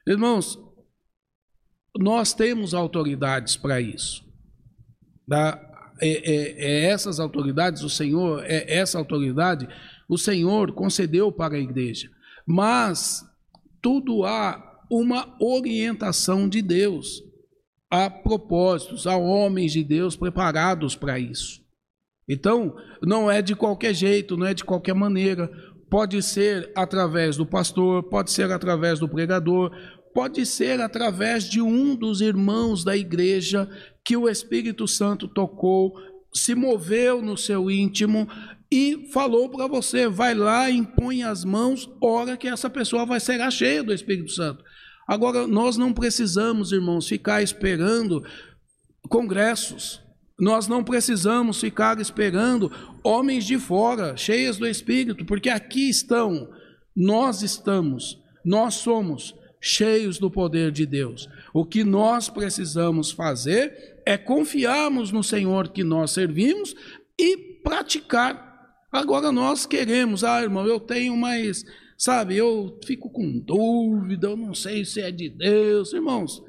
[0.08, 0.60] Irmãos,
[1.98, 4.24] nós temos autoridades para isso.
[5.28, 5.60] Da,
[6.00, 9.68] é, é, é, essas autoridades, o Senhor, é essa autoridade
[10.10, 12.10] o Senhor concedeu para a igreja.
[12.46, 13.24] Mas
[13.82, 17.24] tudo há uma orientação de Deus,
[17.90, 21.62] há propósitos, há homens de Deus preparados para isso.
[22.28, 25.50] Então, não é de qualquer jeito, não é de qualquer maneira.
[25.90, 29.72] Pode ser através do pastor, pode ser através do pregador,
[30.14, 33.70] pode ser através de um dos irmãos da igreja
[34.06, 35.94] que o Espírito Santo tocou,
[36.34, 38.28] se moveu no seu íntimo
[38.72, 43.51] e falou para você: vai lá, impõe as mãos, ora que essa pessoa vai ser
[43.51, 44.63] cheia do Espírito Santo.
[45.07, 48.24] Agora, nós não precisamos, irmãos, ficar esperando
[49.09, 50.01] congressos.
[50.39, 52.72] Nós não precisamos ficar esperando
[53.03, 56.49] homens de fora, cheios do Espírito, porque aqui estão,
[56.95, 61.30] nós estamos, nós somos cheios do poder de Deus.
[61.53, 66.74] O que nós precisamos fazer é confiarmos no Senhor que nós servimos
[67.19, 68.51] e praticar
[68.92, 71.64] Agora nós queremos, ah, irmão, eu tenho mais,
[71.98, 75.94] sabe, eu fico com dúvida, eu não sei se é de Deus.
[75.94, 76.44] Irmãos,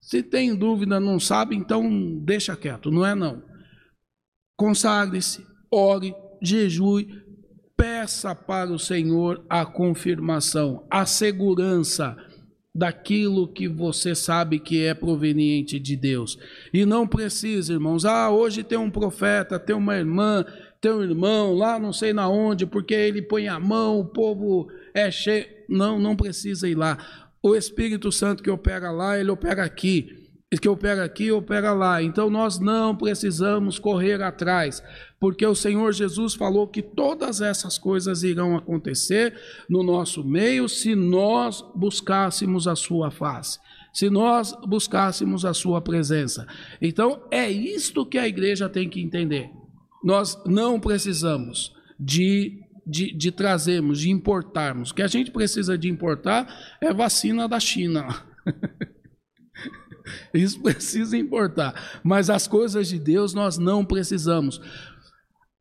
[0.00, 3.42] se tem dúvida, não sabe, então deixa quieto, não é não.
[4.56, 7.08] Consagre-se, ore, jejue,
[7.76, 12.16] peça para o Senhor a confirmação, a segurança
[12.74, 16.38] daquilo que você sabe que é proveniente de Deus.
[16.72, 20.44] E não precisa, irmãos, ah, hoje tem um profeta, tem uma irmã
[20.80, 25.10] teu irmão lá não sei na onde, porque ele põe a mão, o povo é
[25.10, 25.46] cheio.
[25.68, 26.98] Não, não precisa ir lá.
[27.42, 30.26] O Espírito Santo que opera lá, ele opera aqui.
[30.60, 32.02] Que opera aqui, opera lá.
[32.02, 34.82] Então nós não precisamos correr atrás,
[35.20, 39.34] porque o Senhor Jesus falou que todas essas coisas irão acontecer
[39.68, 43.58] no nosso meio se nós buscássemos a sua face
[43.92, 46.46] se nós buscássemos a sua presença.
[46.80, 49.50] Então, é isto que a igreja tem que entender.
[50.02, 54.90] Nós não precisamos de, de, de trazermos, de importarmos.
[54.90, 58.06] O que a gente precisa de importar é vacina da China.
[60.32, 62.00] Isso precisa importar.
[62.02, 64.60] Mas as coisas de Deus nós não precisamos.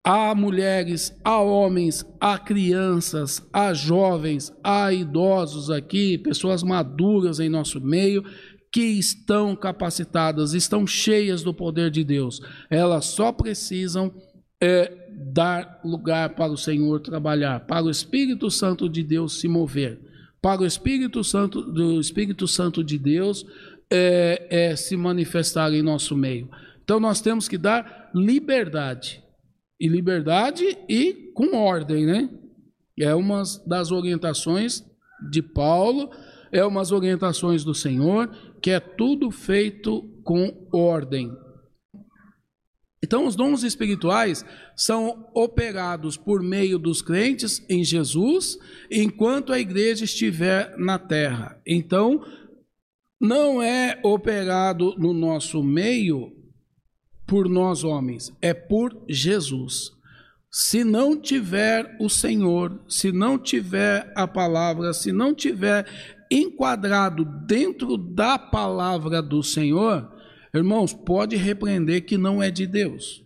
[0.04, 7.82] Há mulheres, há homens, há crianças, há jovens, há idosos aqui, pessoas maduras em nosso
[7.82, 8.24] meio,
[8.72, 12.40] que estão capacitadas, estão cheias do poder de Deus.
[12.70, 14.14] Elas só precisam
[14.62, 20.00] é dar lugar para o Senhor trabalhar, para o Espírito Santo de Deus se mover,
[20.42, 23.46] para o Espírito Santo do Espírito Santo de Deus
[23.90, 26.50] é, é, se manifestar em nosso meio.
[26.84, 29.24] Então nós temos que dar liberdade
[29.80, 32.30] e liberdade e com ordem, né?
[33.00, 34.84] É uma das orientações
[35.30, 36.10] de Paulo,
[36.52, 38.30] é umas orientações do Senhor,
[38.62, 41.32] que é tudo feito com ordem.
[43.04, 44.44] Então, os dons espirituais
[44.76, 48.58] são operados por meio dos crentes em Jesus,
[48.90, 51.62] enquanto a igreja estiver na terra.
[51.66, 52.24] Então,
[53.20, 56.32] não é operado no nosso meio
[57.28, 59.92] por nós homens, é por Jesus.
[60.50, 65.86] Se não tiver o Senhor, se não tiver a palavra, se não tiver
[66.32, 70.17] enquadrado dentro da palavra do Senhor,
[70.58, 73.24] irmãos, pode repreender que não é de Deus.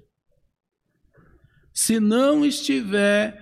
[1.73, 3.37] Se não estiver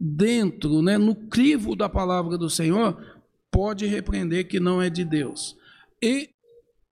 [0.00, 2.96] dentro, né, no crivo da palavra do Senhor,
[3.50, 5.56] pode repreender que não é de Deus.
[6.02, 6.30] E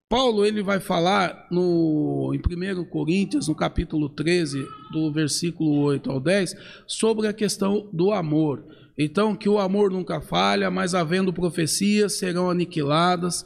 [0.08, 6.20] Paulo ele vai falar no, em 1 Coríntios, no capítulo 13, do versículo 8 ao
[6.20, 6.54] 10,
[6.86, 8.62] sobre a questão do amor.
[8.96, 13.44] Então, que o amor nunca falha, mas havendo profecias serão aniquiladas,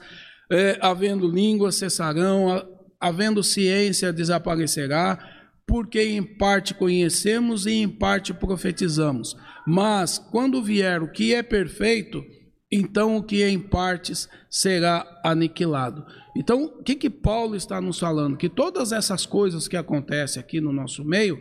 [0.51, 2.67] é, havendo línguas cessarão,
[3.01, 5.19] havendo ciência desaparecerá,
[5.67, 9.37] porque em parte conhecemos e em parte profetizamos.
[9.67, 12.25] Mas quando vier o que é perfeito,
[12.71, 16.05] então o que é em partes será aniquilado.
[16.37, 18.37] Então, o que, que Paulo está nos falando?
[18.37, 21.41] Que todas essas coisas que acontecem aqui no nosso meio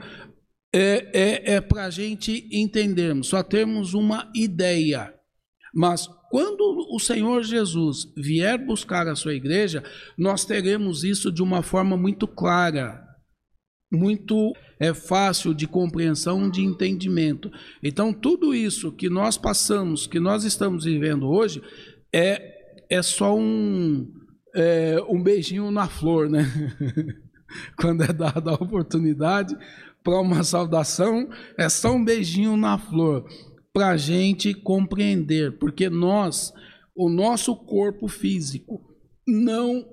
[0.74, 5.14] é, é, é para a gente entendermos, só termos uma ideia.
[5.74, 9.82] Mas quando o Senhor Jesus vier buscar a sua igreja,
[10.18, 13.02] nós teremos isso de uma forma muito clara,
[13.90, 17.50] muito é fácil de compreensão, de entendimento.
[17.82, 21.62] Então, tudo isso que nós passamos, que nós estamos vivendo hoje,
[22.14, 22.52] é,
[22.90, 24.06] é só um,
[24.54, 26.44] é, um beijinho na flor, né?
[27.80, 29.56] Quando é dada a oportunidade
[30.04, 33.26] para uma saudação, é só um beijinho na flor,
[33.76, 36.54] para a gente compreender, porque nós,
[36.96, 38.82] o nosso corpo físico,
[39.28, 39.86] não,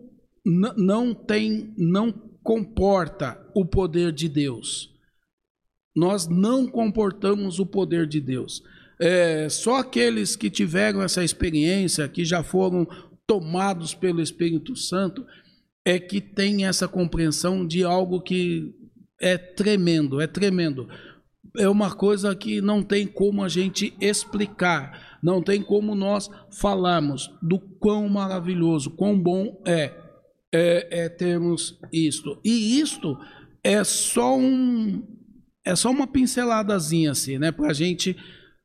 [0.76, 2.12] não tem, não
[2.44, 4.94] comporta o poder de Deus.
[5.96, 8.62] Nós não comportamos o poder de Deus.
[9.00, 12.86] É, só aqueles que tiveram essa experiência, que já foram
[13.26, 15.26] tomados pelo Espírito Santo,
[15.84, 18.72] é que tem essa compreensão de algo que
[19.20, 20.88] é tremendo, é tremendo.
[21.56, 27.30] É uma coisa que não tem como a gente explicar, não tem como nós falarmos
[27.42, 29.92] do quão maravilhoso, quão bom é,
[30.52, 32.38] é, é termos isto.
[32.44, 33.18] E isto
[33.62, 35.02] é só um,
[35.64, 38.16] é só uma pinceladazinha assim, né, para a gente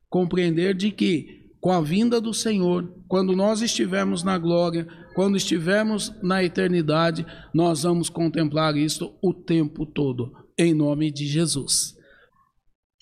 [0.08, 6.14] compreender de que com a vinda do Senhor, quando nós estivermos na glória, quando estivermos
[6.22, 11.97] na eternidade, nós vamos contemplar isto o tempo todo, em nome de Jesus.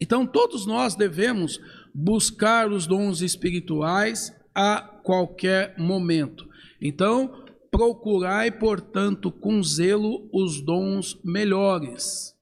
[0.01, 1.61] Então, todos nós devemos
[1.95, 6.47] buscar os dons espirituais a qualquer momento.
[6.81, 12.35] Então, procurai, portanto, com zelo os dons melhores,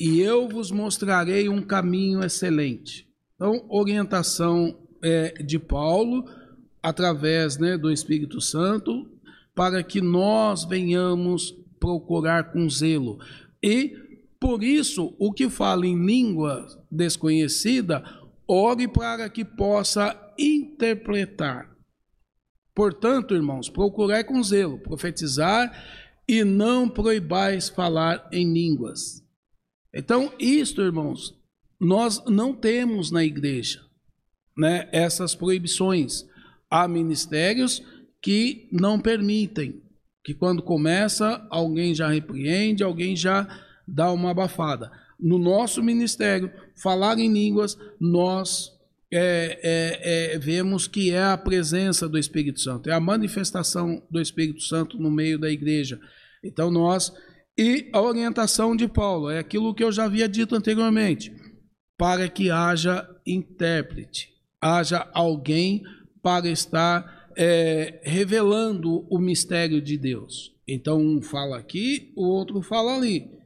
[0.00, 3.06] e eu vos mostrarei um caminho excelente.
[3.34, 6.24] Então, orientação é, de Paulo,
[6.82, 9.06] através né, do Espírito Santo,
[9.54, 13.18] para que nós venhamos procurar com zelo.
[13.62, 13.94] E,
[14.40, 18.02] por isso, o que fala em língua desconhecida,
[18.48, 21.70] ore para que possa interpretar.
[22.74, 25.70] Portanto, irmãos, procurai com zelo, profetizar
[26.26, 29.22] e não proibais falar em línguas.
[29.92, 31.38] Então, isto, irmãos,
[31.78, 33.84] nós não temos na igreja
[34.56, 36.24] né, essas proibições.
[36.70, 37.82] Há ministérios
[38.22, 39.82] que não permitem,
[40.24, 43.46] que quando começa, alguém já repreende, alguém já
[43.92, 44.90] dá uma abafada.
[45.18, 48.70] No nosso ministério, falar em línguas, nós
[49.12, 54.20] é, é, é, vemos que é a presença do Espírito Santo, é a manifestação do
[54.20, 56.00] Espírito Santo no meio da igreja.
[56.42, 57.12] Então, nós.
[57.58, 61.30] E a orientação de Paulo é aquilo que eu já havia dito anteriormente,
[61.98, 64.30] para que haja intérprete
[64.60, 65.82] haja alguém
[66.22, 70.54] para estar é, revelando o mistério de Deus.
[70.68, 73.39] Então um fala aqui, o outro fala ali.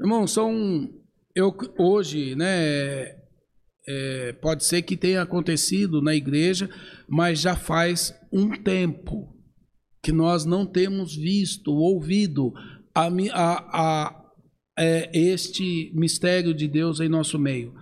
[0.00, 0.88] Irmão, são
[1.34, 3.20] eu hoje, né?
[3.86, 6.70] É, pode ser que tenha acontecido na igreja,
[7.08, 9.36] mas já faz um tempo
[10.02, 12.52] que nós não temos visto, ouvido
[12.94, 14.32] a, a, a,
[14.78, 17.74] é, este mistério de Deus em nosso meio.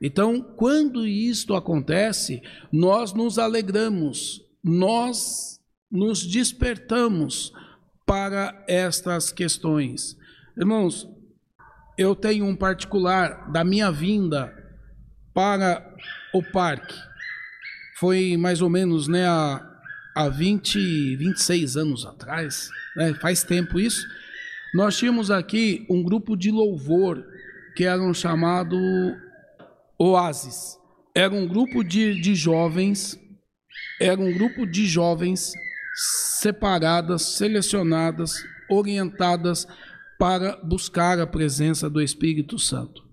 [0.00, 2.40] Então, quando isto acontece,
[2.72, 5.60] nós nos alegramos, nós
[5.90, 7.52] nos despertamos
[8.06, 10.16] para estas questões.
[10.56, 11.08] Irmãos,
[11.96, 14.54] eu tenho um particular da minha vinda
[15.34, 15.94] para
[16.32, 16.94] o parque.
[17.98, 19.60] Foi mais ou menos né, há,
[20.14, 24.06] há 20, 26 anos atrás, né, faz tempo isso.
[24.74, 27.24] Nós tínhamos aqui um grupo de louvor
[27.74, 28.76] que era um chamado
[29.98, 30.78] Oasis.
[31.14, 33.18] Era um grupo de, de jovens,
[34.00, 35.52] era um grupo de jovens
[36.40, 38.34] separadas, selecionadas,
[38.68, 39.66] orientadas
[40.20, 43.08] para buscar a presença do Espírito Santo.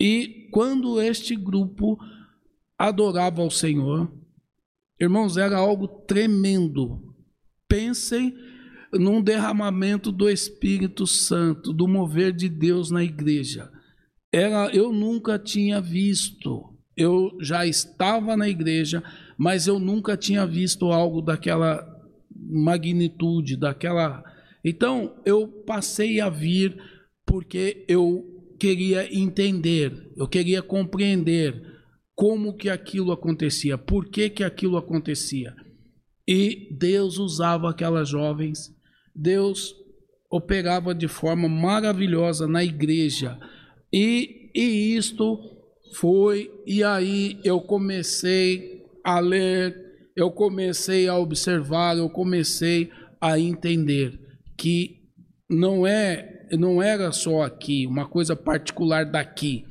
[0.00, 1.98] E quando este grupo
[2.78, 4.16] adorava ao Senhor,
[5.00, 7.12] irmãos, era algo tremendo.
[7.66, 8.32] Pensem
[8.92, 13.68] num derramamento do Espírito Santo, do mover de Deus na igreja.
[14.32, 16.78] Era, eu nunca tinha visto.
[16.96, 19.02] Eu já estava na igreja,
[19.36, 21.84] mas eu nunca tinha visto algo daquela
[22.32, 24.22] magnitude, daquela.
[24.66, 26.76] Então eu passei a vir
[27.24, 28.24] porque eu
[28.58, 31.62] queria entender, eu queria compreender
[32.16, 35.54] como que aquilo acontecia, por que que aquilo acontecia.
[36.26, 38.74] E Deus usava aquelas jovens,
[39.14, 39.72] Deus
[40.28, 43.38] operava de forma maravilhosa na igreja.
[43.92, 45.38] E, e isto
[45.94, 49.86] foi, e aí eu comecei a ler
[50.16, 52.90] eu comecei a observar, eu comecei
[53.20, 54.25] a entender
[54.56, 55.02] que
[55.48, 59.64] não é não era só aqui, uma coisa particular daqui.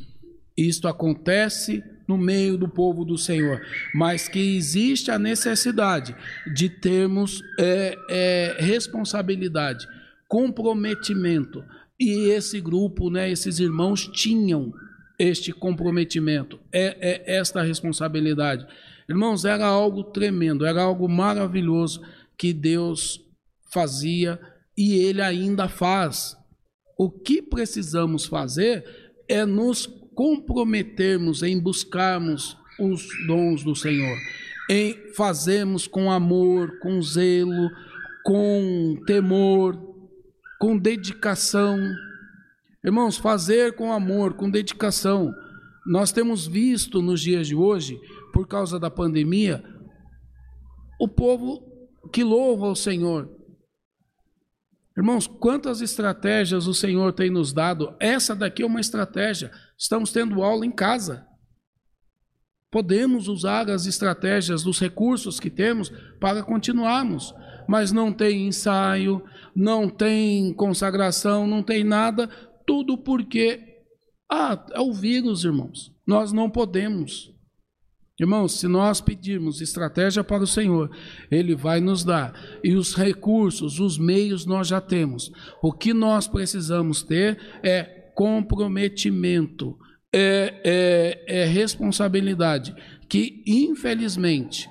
[0.57, 3.61] Isto acontece no meio do povo do Senhor,
[3.93, 6.15] mas que existe a necessidade
[6.53, 9.87] de termos é, é, responsabilidade,
[10.27, 11.63] comprometimento.
[11.99, 14.73] E esse grupo, né, esses irmãos tinham
[15.17, 18.67] este comprometimento, é, é esta responsabilidade.
[19.07, 22.01] Irmãos, era algo tremendo, era algo maravilhoso
[22.37, 23.21] que Deus
[23.71, 24.39] fazia
[24.77, 26.35] e Ele ainda faz.
[26.97, 28.83] O que precisamos fazer
[29.27, 34.17] é nos comprometermos em buscarmos os dons do Senhor,
[34.69, 37.69] em fazermos com amor, com zelo,
[38.23, 39.77] com temor,
[40.59, 41.77] com dedicação.
[42.83, 45.33] Irmãos, fazer com amor, com dedicação.
[45.85, 47.99] Nós temos visto nos dias de hoje
[48.33, 49.63] por causa da pandemia,
[50.99, 51.61] o povo
[52.11, 53.34] que louva o Senhor.
[54.97, 57.93] Irmãos, quantas estratégias o Senhor tem nos dado?
[57.99, 59.51] Essa daqui é uma estratégia.
[59.77, 61.27] Estamos tendo aula em casa.
[62.71, 67.33] Podemos usar as estratégias dos recursos que temos para continuarmos,
[67.67, 69.21] mas não tem ensaio,
[69.53, 72.27] não tem consagração, não tem nada,
[72.65, 73.75] tudo porque
[74.29, 75.93] ah, é o vírus, irmãos.
[76.07, 77.34] Nós não podemos.
[78.17, 80.89] Irmãos, se nós pedirmos estratégia para o Senhor,
[81.29, 82.33] Ele vai nos dar.
[82.63, 85.31] E os recursos, os meios nós já temos.
[85.61, 87.83] O que nós precisamos ter é
[88.15, 89.77] comprometimento,
[90.13, 90.61] é,
[91.27, 92.73] é, é responsabilidade.
[93.09, 94.69] Que, infelizmente,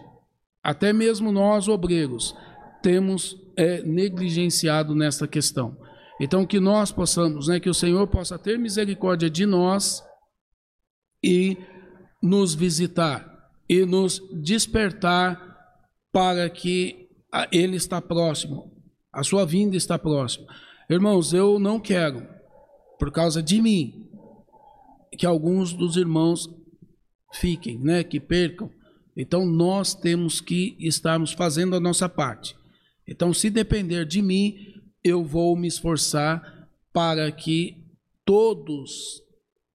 [0.62, 2.34] até mesmo nós, obreiros,
[2.82, 5.76] temos é, negligenciado nessa questão.
[6.18, 10.02] Então, que nós possamos, né, que o Senhor possa ter misericórdia de nós
[11.22, 11.58] e
[12.22, 13.33] nos visitar
[13.68, 15.40] e nos despertar
[16.12, 17.08] para que
[17.50, 18.72] Ele está próximo,
[19.12, 20.46] a sua vinda está próxima.
[20.88, 22.26] Irmãos, eu não quero,
[22.98, 24.08] por causa de mim,
[25.16, 26.48] que alguns dos irmãos
[27.32, 28.70] fiquem, né, que percam.
[29.16, 32.56] Então nós temos que estarmos fazendo a nossa parte.
[33.06, 34.56] Então, se depender de mim,
[35.02, 37.84] eu vou me esforçar para que
[38.24, 39.22] todos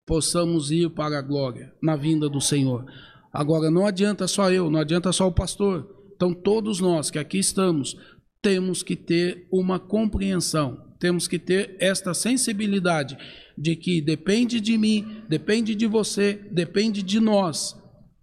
[0.06, 2.86] possamos ir para a glória na vinda do Senhor.
[3.32, 5.88] Agora, não adianta só eu, não adianta só o pastor.
[6.16, 7.96] Então, todos nós que aqui estamos,
[8.42, 13.18] temos que ter uma compreensão, temos que ter esta sensibilidade
[13.58, 17.78] de que depende de mim, depende de você, depende de nós,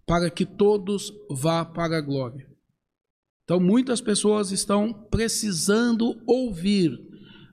[0.05, 2.45] para que todos vá para a glória.
[3.43, 6.91] Então, muitas pessoas estão precisando ouvir,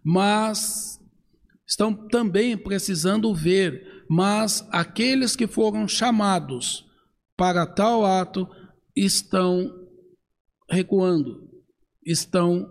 [0.02, 0.98] mas
[1.66, 6.84] estão também precisando ver, mas aqueles que foram chamados
[7.37, 8.49] para tal ato
[8.95, 9.70] estão
[10.70, 11.51] recuando,
[12.05, 12.66] estão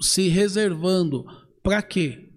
[0.00, 1.24] se reservando.
[1.62, 2.30] Para quê?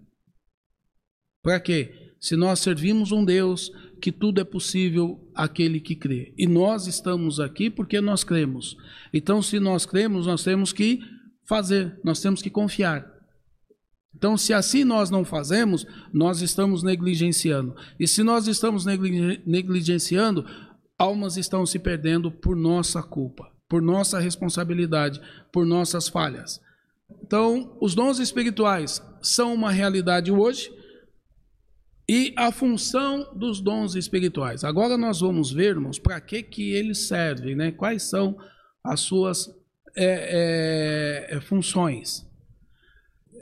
[1.44, 2.14] Para quê?
[2.20, 6.34] Se nós servimos um Deus que tudo é possível aquele que crê.
[6.38, 8.76] E nós estamos aqui porque nós cremos.
[9.14, 11.00] Então, se nós cremos, nós temos que
[11.48, 13.06] fazer, nós temos que confiar.
[14.16, 17.76] Então, se assim nós não fazemos, nós estamos negligenciando.
[18.00, 20.44] E se nós estamos negligenciando,
[20.98, 25.22] almas estão se perdendo por nossa culpa, por nossa responsabilidade,
[25.52, 26.62] por nossas falhas.
[27.22, 30.72] Então, os dons espirituais são uma realidade hoje
[32.10, 34.64] e a função dos dons espirituais.
[34.64, 37.72] Agora nós vamos ver, irmãos, para que, que eles servem, né?
[37.72, 38.38] quais são
[38.84, 39.54] as suas
[39.96, 42.26] é, é, funções.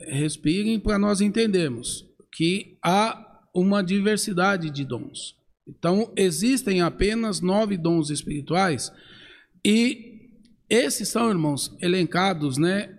[0.07, 5.35] respirem para nós entendermos que há uma diversidade de dons.
[5.67, 8.91] Então, existem apenas nove dons espirituais
[9.63, 10.29] e
[10.69, 12.97] esses são, irmãos, elencados, né,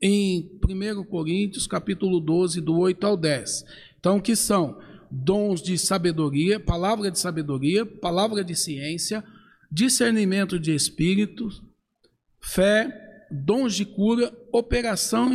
[0.00, 3.64] em 1 Coríntios, capítulo 12, do 8 ao 10.
[3.98, 4.78] Então, que são
[5.10, 9.24] dons de sabedoria, palavra de sabedoria, palavra de ciência,
[9.70, 11.62] discernimento de espíritos,
[12.40, 12.90] fé,
[13.30, 15.30] dons de cura, operação,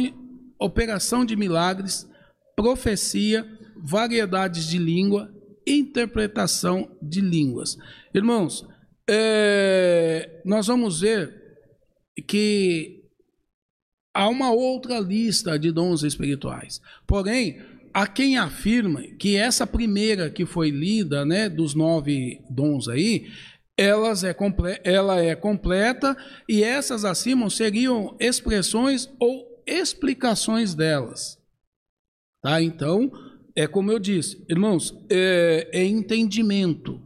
[0.60, 2.08] operação de milagres,
[2.56, 3.48] profecia,
[3.78, 5.34] variedades de língua,
[5.80, 7.78] interpretação de línguas.
[8.14, 8.68] Irmãos,
[9.10, 11.42] é, nós vamos ver
[12.28, 13.04] que
[14.14, 16.82] há uma outra lista de dons espirituais.
[17.08, 17.62] Porém,
[17.94, 23.28] há quem afirma que essa primeira que foi lida, né, dos nove dons aí,
[23.78, 24.36] elas é
[24.84, 26.16] ela é completa
[26.48, 31.40] e essas acima seriam expressões ou explicações delas.
[32.42, 32.62] Tá?
[32.62, 33.12] Então,
[33.56, 37.02] é como eu disse, irmãos, é, é entendimento,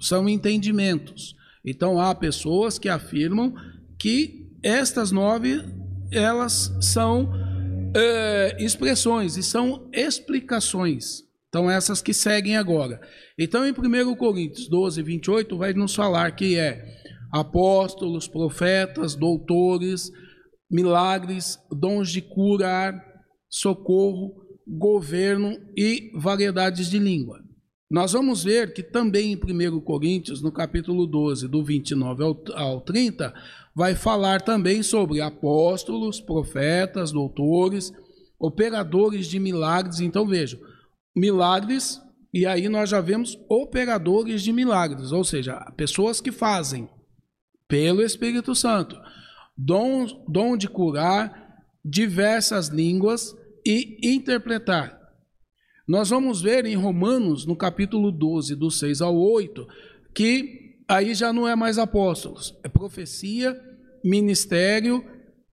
[0.00, 1.34] são entendimentos.
[1.64, 3.54] Então, há pessoas que afirmam
[3.98, 5.62] que estas nove
[6.10, 7.32] elas são
[7.94, 11.22] é, expressões e são explicações.
[11.48, 13.00] Então, essas que seguem agora.
[13.38, 16.84] Então, em 1 Coríntios 12, 28, vai nos falar que é
[17.32, 20.10] apóstolos, profetas, doutores,
[20.70, 22.94] milagres, dons de curar,
[23.48, 27.40] socorro, governo e variedades de língua.
[27.90, 32.80] Nós vamos ver que também em 1 Coríntios, no capítulo 12, do 29 ao, ao
[32.80, 33.32] 30,
[33.74, 37.92] vai falar também sobre apóstolos, profetas, doutores,
[38.38, 40.00] operadores de milagres.
[40.00, 40.58] Então vejam,
[41.14, 42.00] milagres,
[42.32, 46.88] e aí nós já vemos operadores de milagres, ou seja, pessoas que fazem
[47.68, 48.96] pelo Espírito Santo
[49.56, 54.98] dom, dom de curar diversas línguas e interpretar.
[55.86, 59.66] Nós vamos ver em Romanos, no capítulo 12, do 6 ao 8,
[60.14, 63.58] que aí já não é mais apóstolos, é profecia,
[64.02, 65.04] ministério,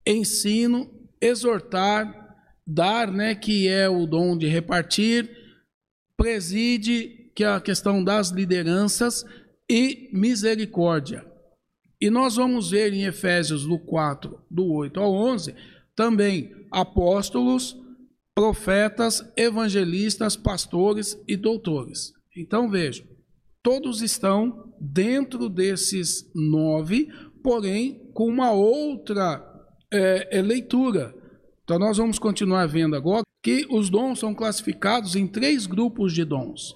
[0.06, 0.90] ensino,
[1.20, 5.30] exortar, dar, né, que é o dom de repartir,
[6.16, 9.26] preside, que é a questão das lideranças,
[9.70, 11.26] e misericórdia.
[12.00, 15.56] E nós vamos ver em Efésios do 4, do 8 ao 11,
[15.96, 17.81] também apóstolos,
[18.42, 22.12] profetas, evangelistas, pastores e doutores.
[22.36, 23.06] Então vejam,
[23.62, 27.08] todos estão dentro desses nove,
[27.44, 29.48] porém com uma outra
[29.94, 31.14] é, é, leitura.
[31.64, 36.26] Então nós vamos continuar vendo agora que os dons são classificados em três grupos de
[36.26, 36.74] dons.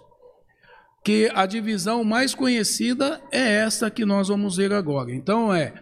[1.04, 5.12] Que a divisão mais conhecida é essa que nós vamos ver agora.
[5.12, 5.74] Então é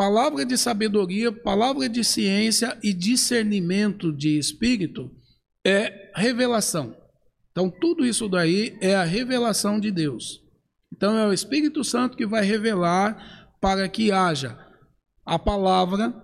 [0.00, 5.10] palavra de sabedoria, palavra de ciência e discernimento de espírito
[5.62, 6.96] é revelação.
[7.52, 10.42] Então, tudo isso daí é a revelação de Deus.
[10.90, 14.58] Então, é o Espírito Santo que vai revelar para que haja
[15.22, 16.14] a palavra,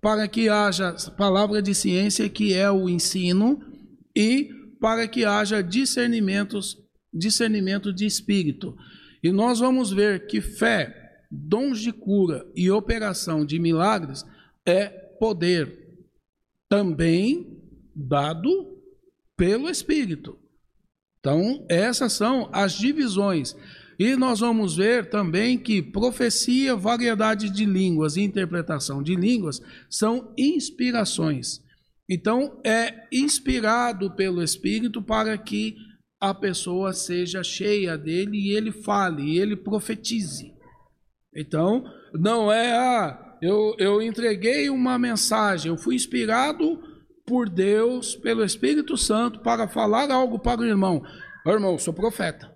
[0.00, 3.60] para que haja palavra de ciência, que é o ensino,
[4.14, 4.50] e
[4.80, 6.78] para que haja discernimentos,
[7.12, 8.76] discernimento de espírito.
[9.20, 11.05] E nós vamos ver que fé,
[11.36, 14.24] dons de cura e operação de milagres
[14.64, 15.86] é poder
[16.68, 17.60] também
[17.94, 18.76] dado
[19.36, 20.38] pelo Espírito.
[21.20, 23.56] Então, essas são as divisões.
[23.98, 30.32] E nós vamos ver também que profecia, variedade de línguas e interpretação de línguas são
[30.36, 31.62] inspirações.
[32.08, 35.76] Então, é inspirado pelo Espírito para que
[36.20, 40.55] a pessoa seja cheia dele e ele fale, e ele profetize.
[41.36, 41.84] Então,
[42.14, 46.82] não é, ah, eu, eu entreguei uma mensagem, eu fui inspirado
[47.26, 51.02] por Deus, pelo Espírito Santo, para falar algo para o irmão.
[51.44, 52.50] Oh, irmão, sou profeta.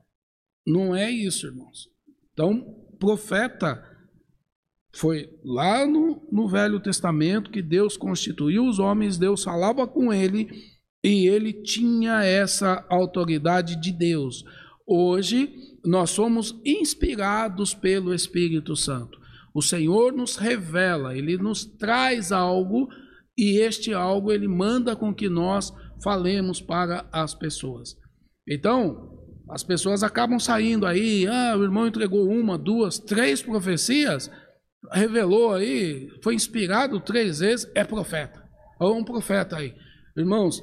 [0.66, 1.88] Não é isso, irmãos.
[2.32, 2.64] Então,
[2.98, 3.84] profeta
[4.94, 10.48] foi lá no, no Velho Testamento que Deus constituiu os homens, Deus falava com ele
[11.04, 14.44] e ele tinha essa autoridade de Deus.
[14.86, 15.52] Hoje,
[15.84, 19.18] nós somos inspirados pelo Espírito Santo.
[19.54, 22.88] O Senhor nos revela, ele nos traz algo
[23.36, 25.72] e este algo ele manda com que nós
[26.02, 27.96] falemos para as pessoas.
[28.48, 29.18] Então,
[29.50, 34.30] as pessoas acabam saindo aí, ah, o irmão entregou uma, duas, três profecias,
[34.92, 38.40] revelou aí, foi inspirado três vezes, é profeta.
[38.78, 39.74] Ou um profeta aí.
[40.16, 40.62] Irmãos,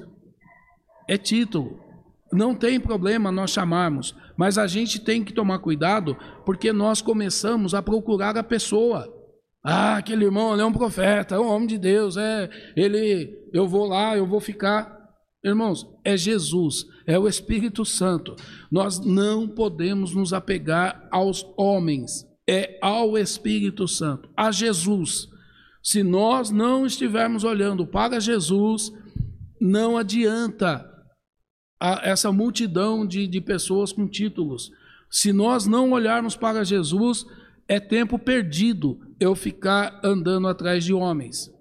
[1.07, 1.86] é título.
[2.31, 7.73] Não tem problema nós chamarmos, mas a gente tem que tomar cuidado porque nós começamos
[7.73, 9.13] a procurar a pessoa.
[9.63, 13.67] Ah, aquele irmão ele é um profeta, é um homem de Deus, é ele, eu
[13.67, 14.95] vou lá, eu vou ficar.
[15.43, 18.35] Irmãos, é Jesus, é o Espírito Santo.
[18.71, 25.27] Nós não podemos nos apegar aos homens, é ao Espírito Santo, a Jesus.
[25.83, 28.91] Se nós não estivermos olhando para Jesus,
[29.59, 30.86] não adianta
[31.79, 34.71] essa multidão de, de pessoas com títulos.
[35.09, 37.25] Se nós não olharmos para Jesus,
[37.67, 41.51] é tempo perdido eu ficar andando atrás de homens.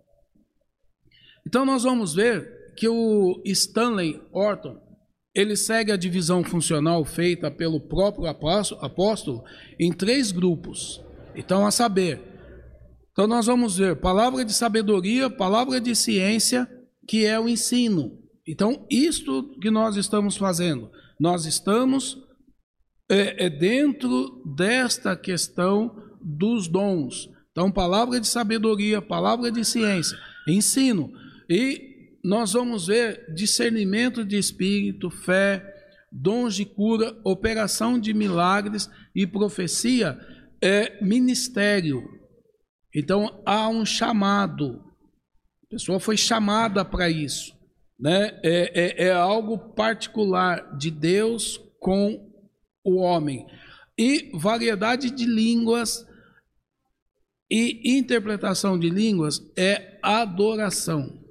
[1.47, 4.79] Então nós vamos ver que o Stanley Orton,
[5.35, 9.45] ele segue a divisão funcional feita pelo próprio apóstolo
[9.79, 11.03] em três grupos.
[11.35, 12.23] Então, a saber,
[13.13, 16.67] então nós vamos ver palavra de sabedoria, palavra de ciência,
[17.07, 18.19] que é o ensino.
[18.47, 22.19] Então, isto que nós estamos fazendo, nós estamos
[23.09, 27.29] é, é dentro desta questão dos dons.
[27.51, 30.17] Então, palavra de sabedoria, palavra de ciência,
[30.47, 31.13] ensino.
[31.49, 35.65] E nós vamos ver discernimento de espírito, fé,
[36.11, 40.19] dons de cura, operação de milagres e profecia
[40.61, 42.03] é ministério.
[42.95, 44.83] Então há um chamado.
[45.65, 47.56] A pessoa foi chamada para isso.
[47.99, 48.39] Né?
[48.43, 52.31] É, é, é algo particular de Deus com
[52.85, 53.47] o homem.
[53.99, 56.07] E variedade de línguas
[57.51, 61.23] e interpretação de línguas é adoração.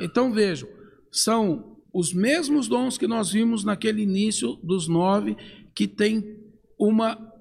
[0.00, 0.68] Então vejam,
[1.10, 5.36] são os mesmos dons que nós vimos naquele início dos nove,
[5.74, 6.38] que tem
[6.78, 7.32] uma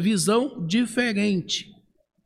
[0.00, 1.70] visão diferente,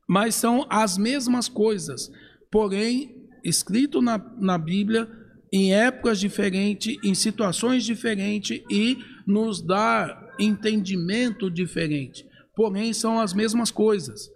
[0.08, 2.10] mas são as mesmas coisas,
[2.50, 5.08] porém, escrito na, na Bíblia
[5.52, 12.24] em épocas diferentes, em situações diferentes e nos dá entendimento diferente,
[12.54, 14.30] porém, são as mesmas coisas.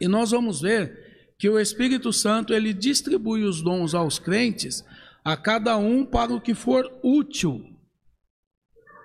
[0.00, 4.84] E nós vamos ver que o Espírito Santo ele distribui os dons aos crentes,
[5.24, 7.62] a cada um para o que for útil.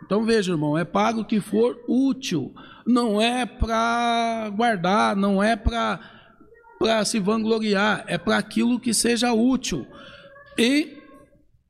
[0.06, 2.54] Então veja, irmão, é para o que for útil,
[2.86, 6.12] não é para guardar, não é para
[6.78, 9.88] para se vangloriar, é para aquilo que seja útil
[10.58, 11.05] e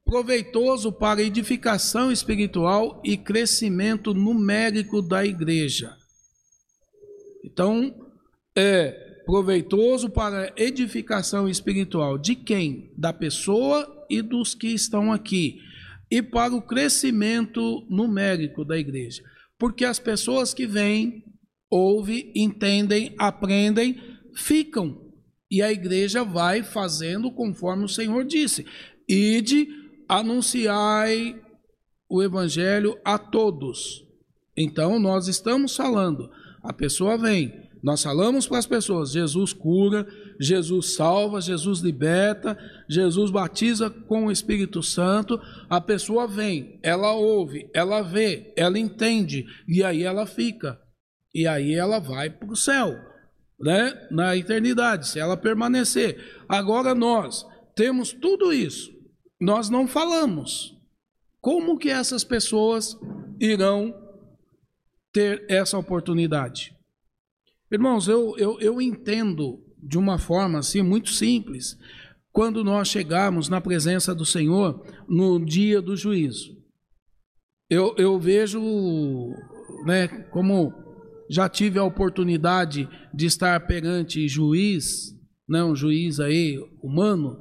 [0.05, 5.97] proveitoso para edificação espiritual e crescimento numérico da igreja.
[7.43, 7.93] Então,
[8.55, 8.91] é
[9.25, 12.93] proveitoso para edificação espiritual de quem?
[12.95, 15.59] Da pessoa e dos que estão aqui,
[16.11, 19.23] e para o crescimento numérico da igreja.
[19.57, 21.23] Porque as pessoas que vêm,
[21.69, 23.99] ouvem, entendem, aprendem,
[24.35, 25.01] ficam.
[25.49, 28.65] E a igreja vai fazendo conforme o Senhor disse:
[29.07, 29.67] ide,
[30.07, 31.41] anunciai
[32.09, 34.05] o evangelho a todos.
[34.57, 36.29] Então nós estamos falando,
[36.63, 40.07] a pessoa vem, nós falamos para as pessoas: Jesus cura,
[40.39, 42.57] Jesus salva, Jesus liberta,
[42.89, 45.39] Jesus batiza com o Espírito Santo.
[45.69, 50.81] A pessoa vem, ela ouve, ela vê, ela entende, e aí ela fica.
[51.31, 52.97] E aí ela vai para o céu,
[53.59, 54.07] né?
[54.09, 56.17] na eternidade, se ela permanecer.
[56.49, 57.45] Agora nós
[57.75, 58.91] temos tudo isso,
[59.39, 60.75] nós não falamos.
[61.41, 62.97] Como que essas pessoas
[63.39, 63.93] irão
[65.11, 66.75] ter essa oportunidade?
[67.71, 71.77] Irmãos, eu, eu, eu entendo de uma forma assim muito simples
[72.31, 76.55] quando nós chegarmos na presença do Senhor no dia do juízo.
[77.69, 78.59] Eu, eu vejo,
[79.85, 80.73] né, como
[81.29, 85.15] já tive a oportunidade de estar perante juiz,
[85.47, 87.39] né, um juiz aí humano,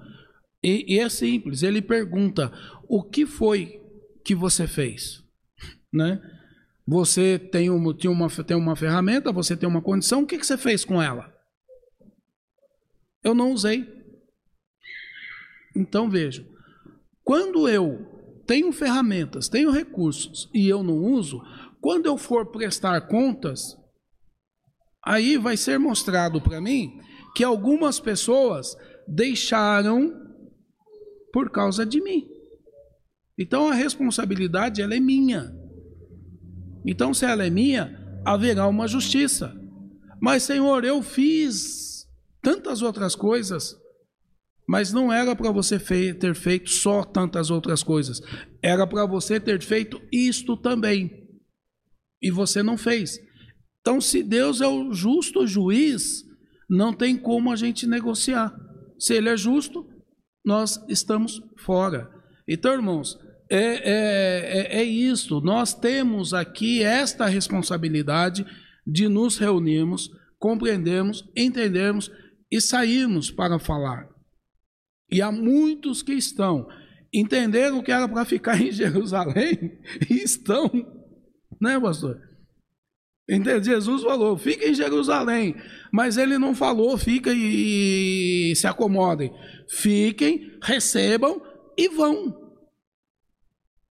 [0.64, 2.50] e, e é simples, ele pergunta:
[2.88, 3.80] o que foi
[4.24, 5.22] que você fez?
[5.92, 6.20] Né?
[6.84, 10.44] Você tem uma, tem uma, tem uma ferramenta, você tem uma condição, o que, que
[10.44, 11.32] você fez com ela?
[13.22, 13.86] Eu não usei.
[15.76, 16.44] Então veja,
[17.22, 21.40] quando eu tenho ferramentas, tenho recursos e eu não uso,
[21.80, 23.76] quando eu for prestar contas,
[25.02, 26.98] aí vai ser mostrado para mim
[27.36, 30.23] que algumas pessoas deixaram
[31.34, 32.28] por causa de mim.
[33.36, 35.52] Então a responsabilidade ela é minha.
[36.86, 39.52] Então, se ela é minha, haverá uma justiça.
[40.20, 42.06] Mas, Senhor, eu fiz
[42.40, 43.74] tantas outras coisas,
[44.68, 45.76] mas não era para você
[46.14, 48.20] ter feito só tantas outras coisas,
[48.62, 51.10] era para você ter feito isto também.
[52.22, 53.18] E você não fez.
[53.80, 56.22] Então, se Deus é o justo juiz,
[56.70, 58.54] não tem como a gente negociar.
[58.98, 59.84] Se Ele é justo,
[60.44, 62.10] nós estamos fora.
[62.46, 63.18] Então, irmãos,
[63.50, 65.40] é, é, é, é isso.
[65.40, 68.44] Nós temos aqui esta responsabilidade
[68.86, 72.10] de nos reunirmos, compreendermos, entendermos
[72.50, 74.08] e saímos para falar.
[75.10, 76.66] E há muitos que estão,
[77.12, 79.78] entenderam que era para ficar em Jerusalém
[80.10, 80.70] e estão,
[81.60, 82.20] né, pastor?
[83.62, 85.54] Jesus falou, fica em Jerusalém,
[85.90, 89.32] mas ele não falou, fica e, e se acomodem.
[89.68, 91.40] Fiquem, recebam
[91.76, 92.54] e vão.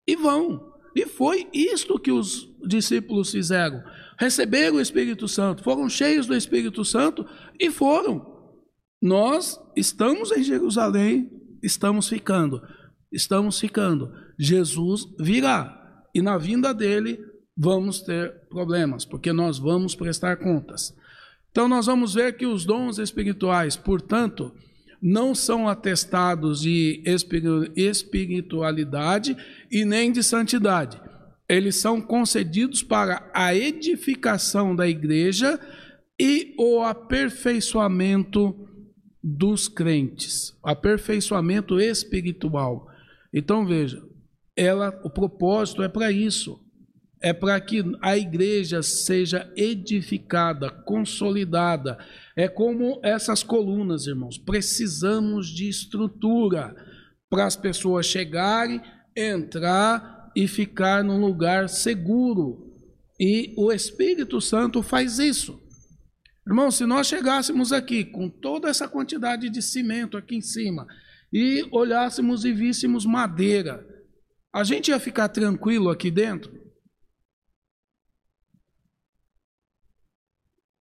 [0.07, 0.71] E vão.
[0.95, 3.81] E foi isto que os discípulos fizeram.
[4.19, 7.25] Receberam o Espírito Santo, foram cheios do Espírito Santo
[7.59, 8.29] e foram.
[9.01, 11.29] Nós estamos em Jerusalém,
[11.63, 12.61] estamos ficando.
[13.11, 14.13] Estamos ficando.
[14.37, 16.05] Jesus virá.
[16.13, 17.19] E na vinda dele,
[17.57, 20.95] vamos ter problemas, porque nós vamos prestar contas.
[21.49, 24.53] Então, nós vamos ver que os dons espirituais, portanto,
[25.01, 27.01] não são atestados de
[27.75, 29.35] espiritualidade
[29.71, 31.01] e nem de santidade.
[31.49, 35.59] Eles são concedidos para a edificação da igreja
[36.19, 38.67] e o aperfeiçoamento
[39.23, 42.87] dos crentes, aperfeiçoamento espiritual.
[43.33, 44.03] Então veja,
[44.55, 46.59] ela, o propósito é para isso,
[47.21, 51.99] é para que a igreja seja edificada, consolidada,
[52.35, 54.39] é como essas colunas, irmãos.
[54.39, 56.75] Precisamos de estrutura
[57.29, 58.81] para as pessoas chegarem,
[59.15, 62.73] entrar e ficar num lugar seguro.
[63.19, 65.61] E o Espírito Santo faz isso.
[66.45, 70.87] Irmão, se nós chegássemos aqui com toda essa quantidade de cimento aqui em cima
[71.31, 73.87] e olhássemos e víssemos madeira,
[74.51, 76.60] a gente ia ficar tranquilo aqui dentro?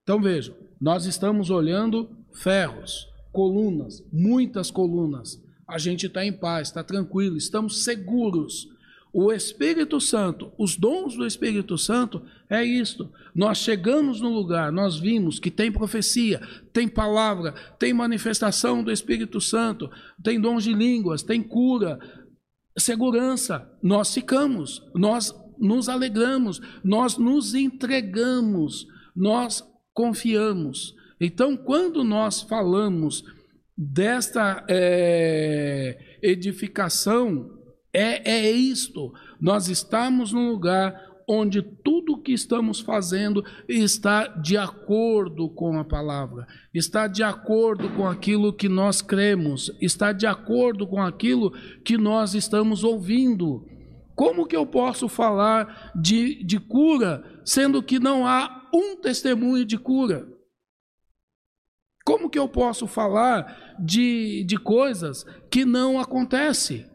[0.03, 5.41] Então vejam, nós estamos olhando ferros, colunas, muitas colunas.
[5.67, 8.67] A gente está em paz, está tranquilo, estamos seguros.
[9.13, 13.11] O Espírito Santo, os dons do Espírito Santo é isto.
[13.35, 16.41] Nós chegamos no lugar, nós vimos que tem profecia,
[16.73, 19.89] tem palavra, tem manifestação do Espírito Santo,
[20.23, 21.99] tem dons de línguas, tem cura,
[22.77, 23.69] segurança.
[23.83, 29.61] Nós ficamos, nós nos alegramos, nós nos entregamos, nós
[29.93, 30.95] confiamos.
[31.19, 33.23] Então, quando nós falamos
[33.77, 37.49] desta é, edificação,
[37.93, 39.13] é, é isto.
[39.39, 45.83] Nós estamos num lugar onde tudo o que estamos fazendo está de acordo com a
[45.83, 51.51] palavra, está de acordo com aquilo que nós cremos, está de acordo com aquilo
[51.85, 53.65] que nós estamos ouvindo.
[54.13, 59.77] Como que eu posso falar de, de cura, sendo que não há um testemunho de
[59.77, 60.27] cura?
[62.03, 66.89] Como que eu posso falar de, de coisas que não acontecem?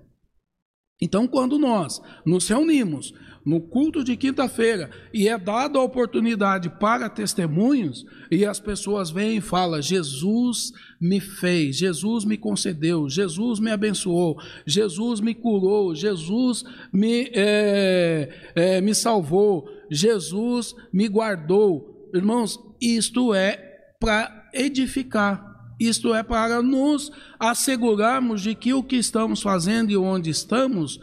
[1.01, 3.13] Então, quando nós nos reunimos
[3.45, 9.37] no culto de quinta-feira e é dada a oportunidade para testemunhos, e as pessoas vêm
[9.37, 16.65] e falam: Jesus me fez, Jesus me concedeu, Jesus me abençoou, Jesus me curou, Jesus
[16.93, 22.11] me, é, é, me salvou, Jesus me guardou.
[22.15, 23.57] Irmãos, isto é
[24.01, 25.45] para edificar.
[25.79, 30.99] Isto é para nos assegurarmos de que o que estamos fazendo e onde estamos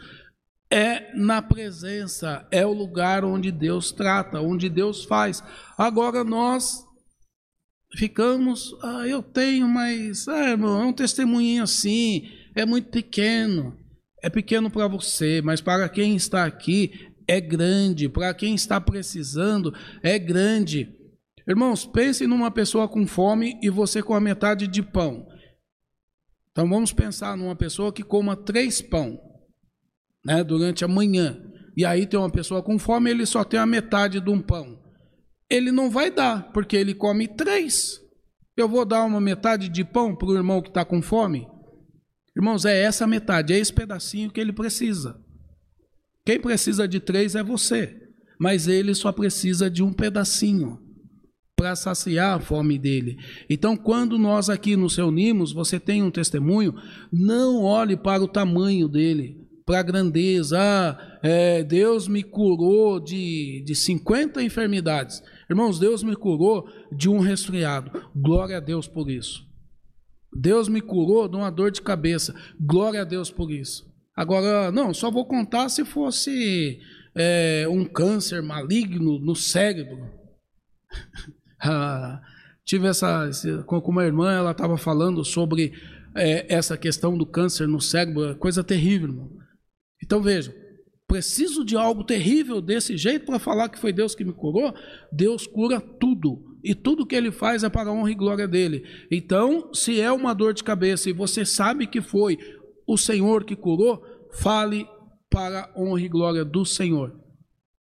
[0.70, 5.42] é na presença, é o lugar onde Deus trata, onde Deus faz.
[5.78, 6.84] Agora nós
[7.96, 13.78] ficamos, ah, eu tenho, mas ah, irmão, é um testemunho assim, é muito pequeno.
[14.20, 19.74] É pequeno para você, mas para quem está aqui é grande, para quem está precisando
[20.02, 20.92] é grande.
[21.46, 25.26] Irmãos, pense numa pessoa com fome e você com a metade de pão.
[26.50, 29.20] Então vamos pensar numa pessoa que coma três pão
[30.24, 31.38] né, durante a manhã.
[31.76, 34.80] E aí tem uma pessoa com fome, ele só tem a metade de um pão.
[35.50, 38.00] Ele não vai dar, porque ele come três.
[38.56, 41.46] Eu vou dar uma metade de pão para o irmão que está com fome?
[42.36, 45.20] Irmãos, é essa metade, é esse pedacinho que ele precisa.
[46.24, 47.94] Quem precisa de três é você,
[48.40, 50.78] mas ele só precisa de um pedacinho
[51.54, 53.16] para saciar a fome dele.
[53.48, 56.74] Então, quando nós aqui nos reunimos, você tem um testemunho,
[57.12, 60.58] não olhe para o tamanho dele, para a grandeza.
[60.58, 65.22] Ah, é, Deus me curou de, de 50 enfermidades.
[65.48, 67.90] Irmãos, Deus me curou de um resfriado.
[68.14, 69.46] Glória a Deus por isso.
[70.32, 72.34] Deus me curou de uma dor de cabeça.
[72.58, 73.93] Glória a Deus por isso.
[74.16, 76.80] Agora, não, só vou contar se fosse
[77.14, 80.10] é, um câncer maligno no cérebro.
[81.66, 82.20] Ah,
[82.62, 83.30] tive essa,
[83.64, 85.72] com uma irmã, ela estava falando sobre
[86.14, 89.08] é, essa questão do câncer no cérebro, é coisa terrível.
[89.08, 89.30] Irmão.
[90.02, 90.52] Então vejam,
[91.06, 94.74] preciso de algo terrível desse jeito para falar que foi Deus que me curou?
[95.10, 96.58] Deus cura tudo.
[96.62, 98.84] E tudo que ele faz é para a honra e glória dele.
[99.10, 102.38] Então, se é uma dor de cabeça e você sabe que foi
[102.86, 104.86] o Senhor que curou, fale
[105.30, 107.18] para a honra e glória do Senhor.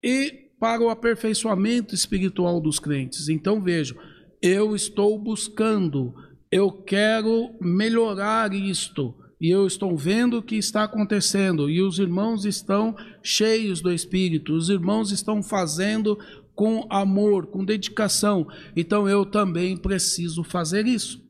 [0.02, 3.28] E para o aperfeiçoamento espiritual dos crentes.
[3.28, 3.96] Então vejo,
[4.40, 6.14] eu estou buscando,
[6.52, 12.44] eu quero melhorar isto, e eu estou vendo o que está acontecendo, e os irmãos
[12.44, 16.16] estão cheios do Espírito, os irmãos estão fazendo
[16.54, 21.20] com amor, com dedicação, então eu também preciso fazer isso.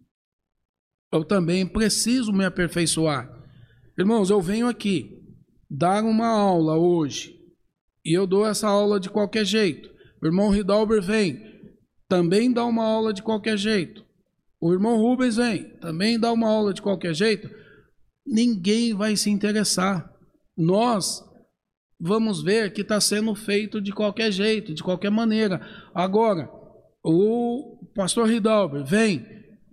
[1.10, 3.41] Eu também preciso me aperfeiçoar.
[4.02, 5.16] Irmãos, eu venho aqui
[5.70, 7.38] dar uma aula hoje,
[8.04, 9.88] e eu dou essa aula de qualquer jeito.
[10.20, 11.40] O irmão Ridalber vem,
[12.08, 14.04] também dá uma aula de qualquer jeito.
[14.60, 17.48] O irmão Rubens vem, também dá uma aula de qualquer jeito.
[18.26, 20.12] Ninguém vai se interessar.
[20.58, 21.22] Nós
[22.00, 25.64] vamos ver que está sendo feito de qualquer jeito, de qualquer maneira.
[25.94, 26.50] Agora,
[27.04, 29.24] o pastor Ridalber vem,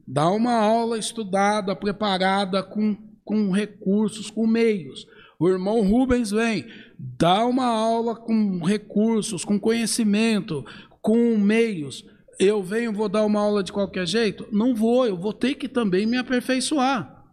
[0.08, 5.06] dá uma aula estudada, preparada, com, com recursos, com meios.
[5.40, 6.66] O irmão Rubens vem,
[6.98, 10.66] dá uma aula com recursos, com conhecimento,
[11.00, 12.04] com meios.
[12.40, 14.48] Eu venho, vou dar uma aula de qualquer jeito?
[14.52, 17.24] Não vou, eu vou ter que também me aperfeiçoar.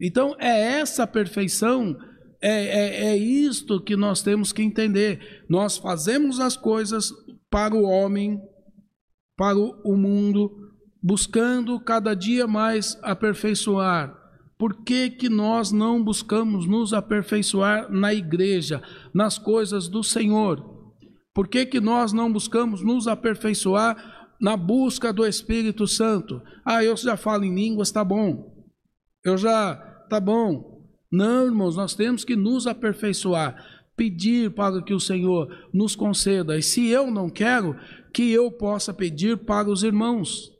[0.00, 1.98] Então, é essa perfeição,
[2.40, 5.44] é, é, é isto que nós temos que entender.
[5.48, 7.12] Nós fazemos as coisas
[7.50, 8.40] para o homem,
[9.36, 10.70] para o mundo,
[11.02, 14.21] buscando cada dia mais aperfeiçoar
[14.62, 18.80] por que, que nós não buscamos nos aperfeiçoar na igreja,
[19.12, 20.64] nas coisas do Senhor?
[21.34, 26.40] Por que, que nós não buscamos nos aperfeiçoar na busca do Espírito Santo?
[26.64, 28.54] Ah, eu já falo em línguas, tá bom.
[29.24, 29.74] Eu já,
[30.08, 30.80] tá bom.
[31.10, 33.56] Não, irmãos, nós temos que nos aperfeiçoar,
[33.96, 36.56] pedir para que o Senhor nos conceda.
[36.56, 37.76] E se eu não quero,
[38.14, 40.52] que eu possa pedir para os irmãos,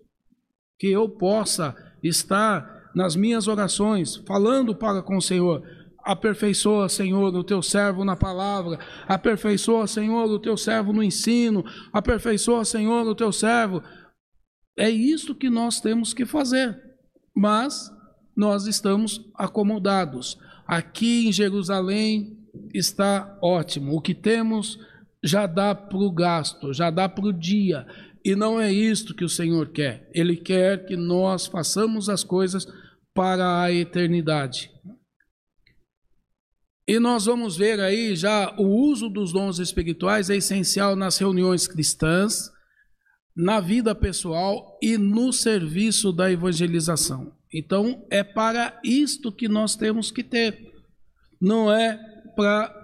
[0.76, 1.72] que eu possa
[2.02, 5.62] estar nas minhas orações, falando para com o Senhor.
[6.04, 12.64] Aperfeiçoa, Senhor, o teu servo na palavra, aperfeiçoa, Senhor, o teu servo no ensino, aperfeiçoa,
[12.64, 13.82] Senhor, o teu servo.
[14.76, 16.76] É isso que nós temos que fazer,
[17.34, 17.90] mas
[18.36, 20.38] nós estamos acomodados.
[20.66, 22.36] Aqui em Jerusalém
[22.74, 24.78] está ótimo, o que temos
[25.22, 27.86] já dá para o gasto, já dá para o dia,
[28.24, 30.08] e não é isto que o Senhor quer.
[30.14, 32.66] Ele quer que nós façamos as coisas
[33.12, 34.70] para a eternidade.
[36.86, 41.66] E nós vamos ver aí já o uso dos dons espirituais é essencial nas reuniões
[41.66, 42.50] cristãs,
[43.34, 47.32] na vida pessoal e no serviço da evangelização.
[47.52, 50.72] Então, é para isto que nós temos que ter.
[51.40, 51.98] Não é
[52.36, 52.74] para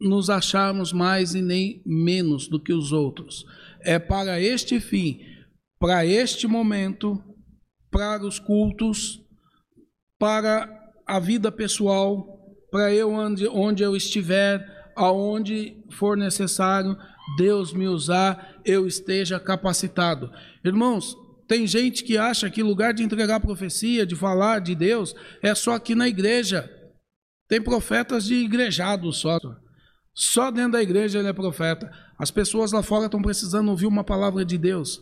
[0.00, 3.44] nos acharmos mais e nem menos do que os outros
[3.82, 5.20] é para este fim,
[5.78, 7.22] para este momento,
[7.90, 9.20] para os cultos,
[10.18, 10.68] para
[11.06, 12.26] a vida pessoal,
[12.70, 16.96] para eu onde, onde eu estiver, aonde for necessário,
[17.36, 20.30] Deus me usar, eu esteja capacitado.
[20.64, 21.16] Irmãos,
[21.46, 25.74] tem gente que acha que lugar de entregar profecia, de falar de Deus, é só
[25.74, 26.70] aqui na igreja.
[27.48, 29.38] Tem profetas de igrejado só.
[30.14, 31.90] Só dentro da igreja ele é profeta.
[32.18, 35.00] As pessoas lá fora estão precisando ouvir uma palavra de Deus.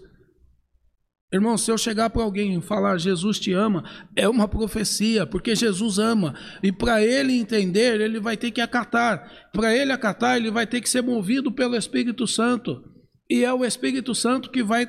[1.32, 3.82] Irmão, se eu chegar para alguém e falar Jesus te ama,
[4.14, 6.34] é uma profecia, porque Jesus ama.
[6.62, 9.48] E para ele entender, ele vai ter que acatar.
[9.52, 12.82] Para ele acatar, ele vai ter que ser movido pelo Espírito Santo.
[13.28, 14.86] E é o Espírito Santo que vai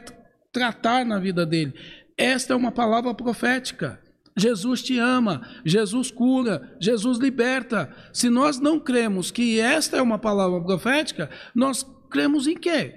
[0.51, 1.73] tratar na vida dele.
[2.15, 3.99] Esta é uma palavra profética.
[4.37, 7.91] Jesus te ama, Jesus cura, Jesus liberta.
[8.13, 12.93] Se nós não cremos que esta é uma palavra profética, nós cremos em quê?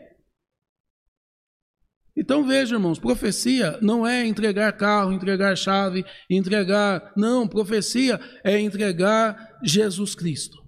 [2.17, 7.13] Então veja, irmãos, profecia não é entregar carro, entregar chave, entregar.
[7.17, 10.59] Não, profecia é entregar Jesus Cristo.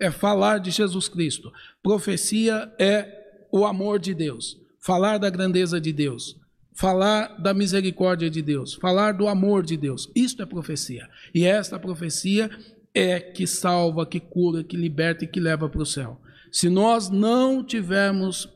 [0.00, 1.50] É falar de Jesus Cristo.
[1.82, 6.36] Profecia é o amor de Deus, falar da grandeza de Deus
[6.76, 10.10] falar da misericórdia de Deus, falar do amor de Deus.
[10.14, 11.08] Isto é profecia.
[11.34, 12.50] E esta profecia
[12.94, 16.20] é que salva, que cura, que liberta e que leva para o céu.
[16.56, 18.48] Se nós não tivermos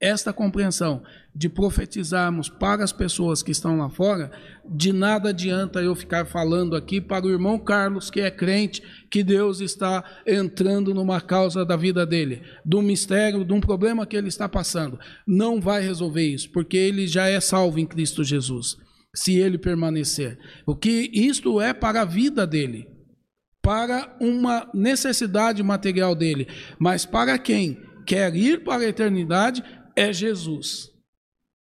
[0.00, 1.02] esta compreensão
[1.34, 4.30] de profetizarmos para as pessoas que estão lá fora,
[4.64, 8.80] de nada adianta eu ficar falando aqui para o irmão Carlos, que é crente,
[9.10, 14.06] que Deus está entrando numa causa da vida dele, de um mistério, de um problema
[14.06, 14.96] que ele está passando.
[15.26, 18.76] Não vai resolver isso, porque ele já é salvo em Cristo Jesus,
[19.12, 20.38] se ele permanecer.
[20.64, 22.86] O que isto é para a vida dele,
[23.68, 29.62] para uma necessidade material dele, mas para quem quer ir para a eternidade,
[29.94, 30.90] é Jesus.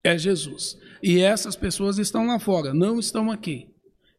[0.01, 0.77] é Jesus.
[1.03, 3.67] E essas pessoas estão lá fora, não estão aqui.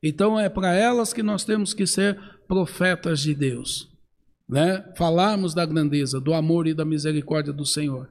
[0.02, 3.89] Então é para elas que nós temos que ser profetas de Deus,
[4.47, 4.85] né?
[4.94, 8.11] Falarmos da grandeza, do amor e da misericórdia do Senhor.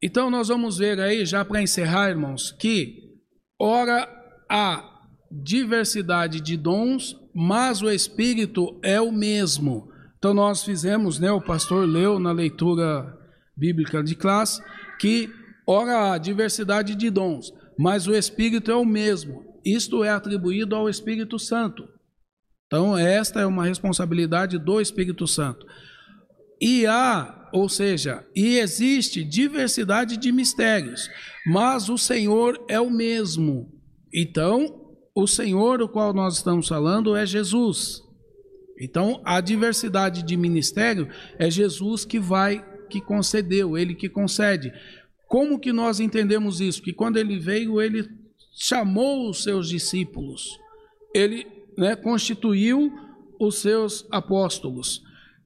[0.00, 3.18] Então nós vamos ver aí, já para encerrar, irmãos, que
[3.60, 4.08] ora
[4.48, 4.97] há
[5.30, 9.88] diversidade de dons, mas o Espírito é o mesmo.
[10.18, 13.16] Então nós fizemos, né, o pastor leu na leitura
[13.56, 14.62] bíblica de classe,
[14.98, 15.30] que
[15.66, 19.44] ora há diversidade de dons, mas o Espírito é o mesmo.
[19.64, 21.88] Isto é atribuído ao Espírito Santo.
[22.66, 25.66] Então esta é uma responsabilidade do Espírito Santo.
[26.60, 31.08] E há, ou seja, e existe diversidade de mistérios,
[31.46, 33.72] mas o Senhor é o mesmo.
[34.12, 38.02] Então, o Senhor, o qual nós estamos falando, é Jesus.
[38.80, 41.08] Então, a diversidade de ministério
[41.38, 44.72] é Jesus que vai, que concedeu, ele que concede.
[45.26, 46.80] Como que nós entendemos isso?
[46.80, 48.08] Que quando ele veio, ele
[48.54, 50.58] chamou os seus discípulos,
[51.14, 52.92] ele né, constituiu
[53.38, 55.02] os seus apóstolos.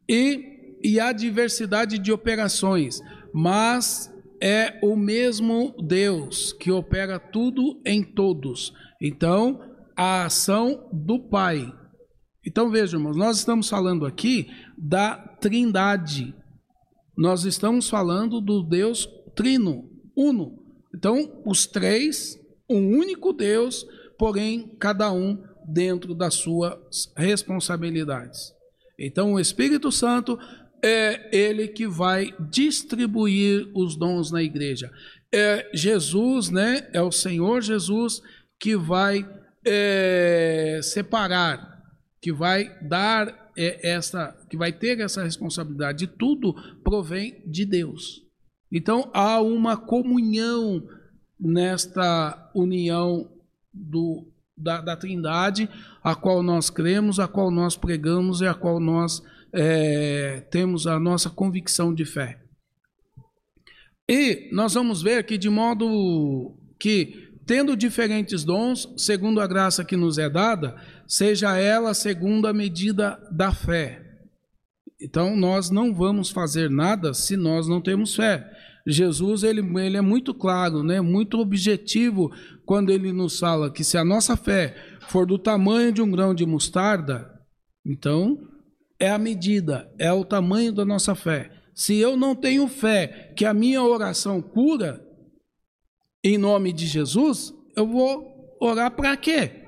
[0.08, 3.00] E, e há diversidade de operações,
[3.32, 4.11] mas
[4.42, 8.74] é o mesmo Deus que opera tudo em todos.
[9.00, 9.60] Então,
[9.96, 11.72] a ação do Pai.
[12.44, 16.34] Então, vejam, irmãos, nós estamos falando aqui da Trindade.
[17.16, 20.60] Nós estamos falando do Deus Trino, Uno.
[20.92, 22.36] Então, os três,
[22.68, 23.86] um único Deus,
[24.18, 26.74] porém, cada um dentro das suas
[27.16, 28.52] responsabilidades.
[28.98, 30.36] Então, o Espírito Santo
[30.82, 34.90] é ele que vai distribuir os dons na igreja.
[35.32, 36.88] É Jesus, né?
[36.92, 38.20] É o Senhor Jesus
[38.58, 39.28] que vai
[39.64, 41.82] é, separar,
[42.20, 46.06] que vai dar é, essa, que vai ter essa responsabilidade.
[46.06, 48.22] Tudo provém de Deus.
[48.70, 50.82] Então há uma comunhão
[51.38, 53.30] nesta união
[53.72, 54.26] do,
[54.56, 55.68] da, da Trindade,
[56.02, 59.22] a qual nós cremos, a qual nós pregamos e a qual nós
[59.52, 62.40] é, temos a nossa convicção de fé.
[64.08, 69.96] E nós vamos ver que, de modo que, tendo diferentes dons, segundo a graça que
[69.96, 70.76] nos é dada,
[71.06, 74.00] seja ela segundo a medida da fé.
[75.00, 78.48] Então, nós não vamos fazer nada se nós não temos fé.
[78.86, 81.00] Jesus ele, ele é muito claro, né?
[81.00, 82.32] muito objetivo
[82.64, 84.74] quando ele nos fala que se a nossa fé
[85.08, 87.30] for do tamanho de um grão de mostarda,
[87.84, 88.51] então
[89.02, 91.50] é a medida, é o tamanho da nossa fé.
[91.74, 95.04] Se eu não tenho fé que a minha oração cura,
[96.22, 99.64] em nome de Jesus, eu vou orar para quê?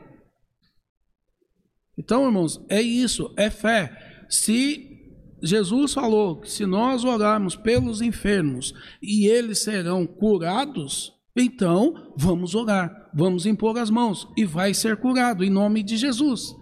[1.99, 4.25] Então, irmãos, é isso, é fé.
[4.29, 12.55] Se Jesus falou que se nós orarmos pelos enfermos e eles serão curados, então vamos
[12.55, 16.55] orar, vamos impor as mãos e vai ser curado em nome de Jesus.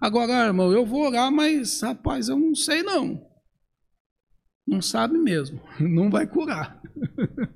[0.00, 3.26] Agora, irmão, eu vou orar, mas rapaz, eu não sei não.
[4.66, 6.80] Não sabe mesmo, não vai curar.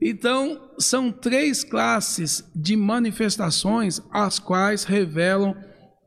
[0.00, 5.54] então, são três classes de manifestações as quais revelam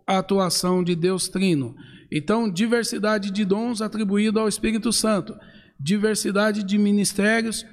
[0.06, 1.76] a atuação de Deus Trino.
[2.12, 5.38] Então, diversidade de dons atribuído ao Espírito Santo,
[5.80, 7.66] diversidade de ministérios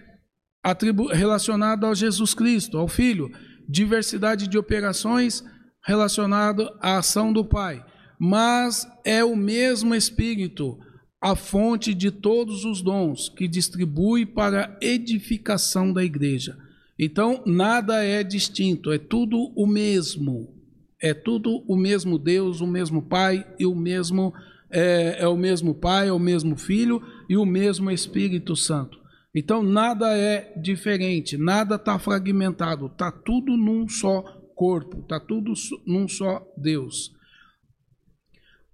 [1.13, 3.31] relacionado ao Jesus Cristo, ao Filho,
[3.69, 5.45] diversidade de operações
[5.85, 7.85] relacionado à ação do Pai,
[8.19, 10.79] mas é o mesmo Espírito,
[11.21, 16.57] a fonte de todos os dons, que distribui para a edificação da igreja.
[16.99, 20.55] Então, nada é distinto, é tudo o mesmo.
[21.03, 24.33] É tudo o mesmo Deus, o mesmo Pai e o mesmo
[24.71, 28.99] é, é o mesmo Pai, é o mesmo Filho e o mesmo Espírito Santo.
[29.35, 35.53] Então nada é diferente, nada está fragmentado, está tudo num só corpo, está tudo
[35.87, 37.13] num só Deus.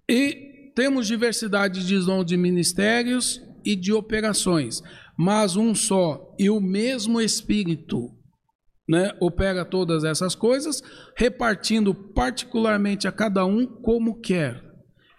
[0.09, 4.81] E temos diversidade de dons de ministérios e de operações,
[5.17, 8.09] mas um só e o mesmo Espírito
[8.89, 10.81] né, opera todas essas coisas,
[11.15, 14.61] repartindo particularmente a cada um como quer.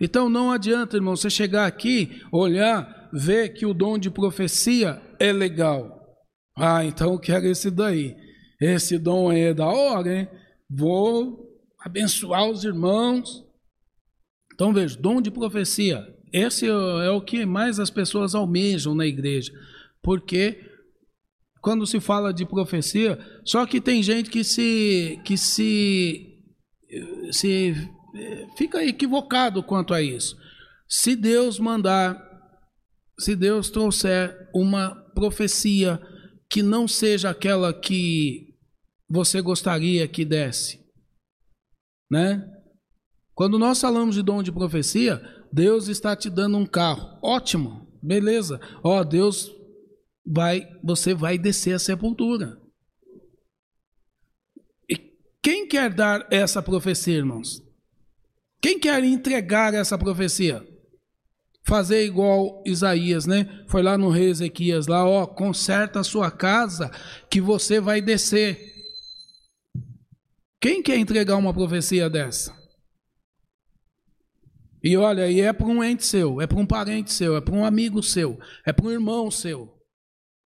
[0.00, 5.32] Então não adianta, irmão, você chegar aqui, olhar, ver que o dom de profecia é
[5.32, 6.02] legal.
[6.56, 8.14] Ah, então eu quero esse daí.
[8.60, 10.28] Esse dom aí é da hora, hein?
[10.74, 13.44] Vou abençoar os irmãos.
[14.54, 16.06] Então veja, dom de profecia.
[16.32, 19.52] Esse é o que mais as pessoas almejam na igreja,
[20.02, 20.64] porque
[21.60, 26.28] quando se fala de profecia, só que tem gente que se que se
[27.30, 27.74] se
[28.56, 30.36] fica equivocado quanto a isso.
[30.88, 32.20] Se Deus mandar,
[33.18, 36.00] se Deus trouxer uma profecia
[36.50, 38.51] que não seja aquela que
[39.12, 40.80] você gostaria que desse,
[42.10, 42.42] né?
[43.34, 45.20] Quando nós falamos de dom de profecia,
[45.52, 48.58] Deus está te dando um carro, ótimo, beleza?
[48.82, 49.54] Ó, Deus
[50.26, 52.58] vai, você vai descer a sepultura.
[54.88, 54.96] E
[55.42, 57.62] quem quer dar essa profecia, irmãos?
[58.62, 60.66] Quem quer entregar essa profecia?
[61.64, 63.62] Fazer igual Isaías, né?
[63.68, 66.90] Foi lá no rei Ezequias, lá, ó, conserta a sua casa
[67.30, 68.71] que você vai descer.
[70.62, 72.56] Quem quer entregar uma profecia dessa?
[74.80, 77.52] E olha, e é para um ente seu, é para um parente seu, é para
[77.52, 79.76] um amigo seu, é para um irmão seu.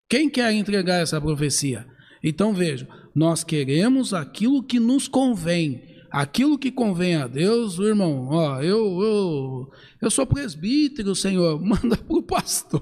[0.09, 1.86] Quem quer entregar essa profecia?
[2.24, 8.28] Então veja, nós queremos aquilo que nos convém, aquilo que convém a Deus, irmão.
[8.30, 9.70] Ó, eu, eu,
[10.01, 12.80] eu sou presbítero, Senhor, manda para o pastor,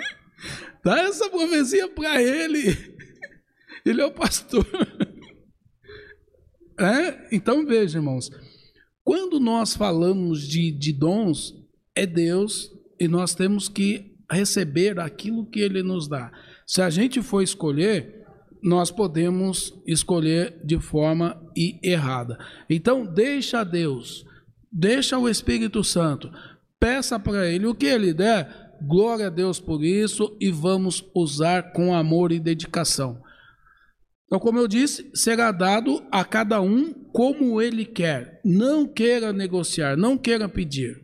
[0.82, 2.96] dá essa profecia para ele,
[3.84, 4.66] ele é o pastor.
[6.78, 7.28] É?
[7.32, 8.30] Então veja, irmãos,
[9.04, 11.54] quando nós falamos de, de dons,
[11.94, 16.30] é Deus e nós temos que receber aquilo que Ele nos dá.
[16.66, 18.24] Se a gente for escolher,
[18.62, 21.40] nós podemos escolher de forma
[21.82, 22.38] errada.
[22.68, 24.24] Então, deixa Deus,
[24.70, 26.30] deixa o Espírito Santo,
[26.78, 31.72] peça para Ele o que Ele der, glória a Deus por isso e vamos usar
[31.72, 33.22] com amor e dedicação.
[34.28, 38.42] Então, como eu disse, será dado a cada um como ele quer.
[38.44, 41.02] Não queira negociar, não queira pedir,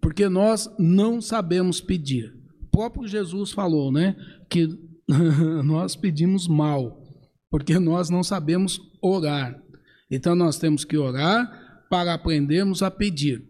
[0.00, 2.32] porque nós não sabemos pedir.
[2.62, 4.14] O próprio Jesus falou, né,
[4.48, 4.68] que
[5.64, 7.02] nós pedimos mal,
[7.50, 9.60] porque nós não sabemos orar.
[10.08, 13.44] Então, nós temos que orar para aprendermos a pedir.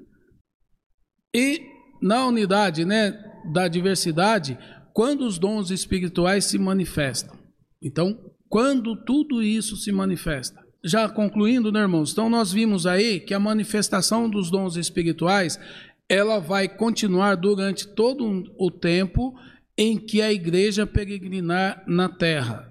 [1.35, 1.61] E
[2.01, 3.13] na unidade, né,
[3.53, 4.59] da diversidade,
[4.95, 7.39] quando os dons espirituais se manifestam.
[7.81, 8.19] Então,
[8.53, 10.63] quando tudo isso se manifesta.
[10.85, 12.13] Já concluindo, né, irmãos?
[12.13, 15.59] Então nós vimos aí que a manifestação dos dons espirituais,
[16.07, 19.35] ela vai continuar durante todo o tempo
[19.75, 22.71] em que a igreja peregrinar na terra.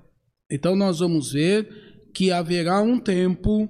[0.52, 1.68] Então nós vamos ver
[2.14, 3.68] que haverá um tempo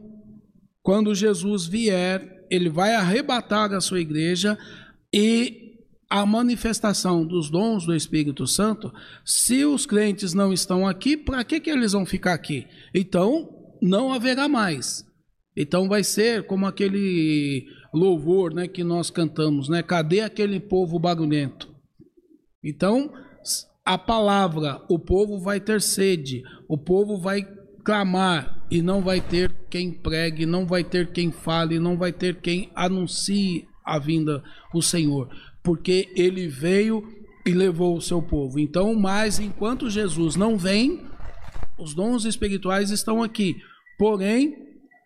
[0.83, 4.57] quando Jesus vier, ele vai arrebatar a sua igreja
[5.13, 5.60] e
[6.11, 8.93] a manifestação dos dons do Espírito Santo,
[9.23, 12.67] se os crentes não estão aqui, para que, que eles vão ficar aqui?
[12.93, 13.49] Então,
[13.81, 15.05] não haverá mais.
[15.55, 19.81] Então vai ser como aquele louvor né, que nós cantamos, né?
[19.81, 21.73] Cadê aquele povo barulhento?
[22.61, 23.13] Então,
[23.85, 27.47] a palavra, o povo vai ter sede, o povo vai
[27.85, 32.41] clamar e não vai ter quem pregue, não vai ter quem fale, não vai ter
[32.41, 34.43] quem anuncie a vinda
[34.73, 35.29] do Senhor
[35.63, 37.03] porque ele veio
[37.45, 38.59] e levou o seu povo.
[38.59, 41.05] Então, mas enquanto Jesus não vem,
[41.77, 43.57] os dons espirituais estão aqui.
[43.97, 44.55] Porém,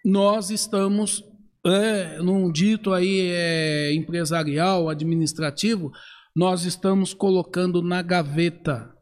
[0.04, 1.24] nós estamos
[1.66, 5.92] é, num dito aí é, empresarial, administrativo,
[6.36, 8.94] nós estamos colocando na gaveta.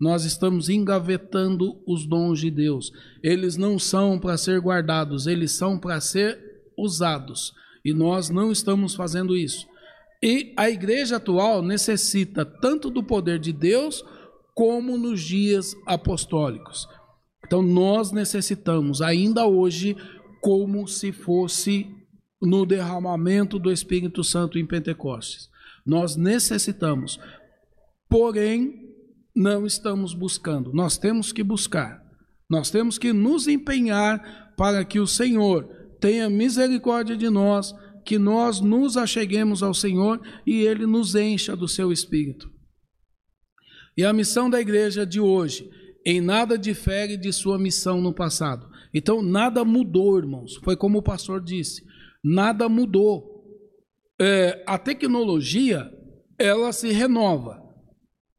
[0.00, 2.90] Nós estamos engavetando os dons de Deus.
[3.22, 6.38] Eles não são para ser guardados, eles são para ser
[6.76, 7.52] usados.
[7.84, 9.66] E nós não estamos fazendo isso.
[10.24, 14.02] E a igreja atual necessita tanto do poder de Deus
[14.54, 16.88] como nos dias apostólicos.
[17.46, 19.94] Então nós necessitamos ainda hoje
[20.40, 21.86] como se fosse
[22.40, 25.50] no derramamento do Espírito Santo em Pentecostes.
[25.84, 27.20] Nós necessitamos,
[28.08, 28.94] porém
[29.36, 30.72] não estamos buscando.
[30.72, 32.02] Nós temos que buscar.
[32.48, 35.64] Nós temos que nos empenhar para que o Senhor
[36.00, 41.66] tenha misericórdia de nós que nós nos acheguemos ao Senhor e Ele nos encha do
[41.66, 42.52] seu Espírito.
[43.96, 45.70] E a missão da igreja de hoje
[46.04, 48.68] em nada difere de sua missão no passado.
[48.92, 50.56] Então, nada mudou, irmãos.
[50.62, 51.82] Foi como o pastor disse:
[52.22, 53.32] nada mudou.
[54.20, 55.90] É, a tecnologia,
[56.38, 57.63] ela se renova.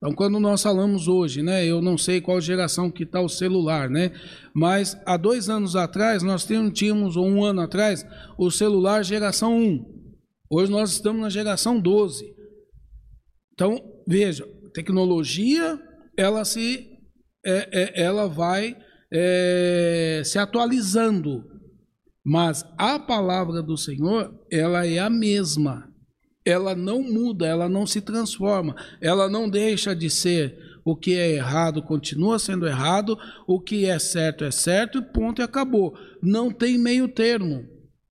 [0.06, 3.90] Então, quando nós falamos hoje, né, eu não sei qual geração que está o celular,
[3.90, 4.12] né,
[4.54, 8.06] mas há dois anos atrás, nós tínhamos, ou um ano atrás,
[8.38, 9.84] o celular geração 1.
[10.48, 12.24] Hoje nós estamos na geração 12.
[13.54, 15.80] Então, veja, tecnologia,
[16.16, 16.88] ela se,
[17.44, 18.78] é, é, ela vai
[19.12, 21.44] é, se atualizando,
[22.24, 25.95] mas a palavra do Senhor, ela é a mesma
[26.46, 31.32] ela não muda, ela não se transforma, ela não deixa de ser o que é
[31.32, 33.18] errado continua sendo errado,
[33.48, 35.98] o que é certo é certo, ponto e acabou.
[36.22, 37.66] Não tem meio termo.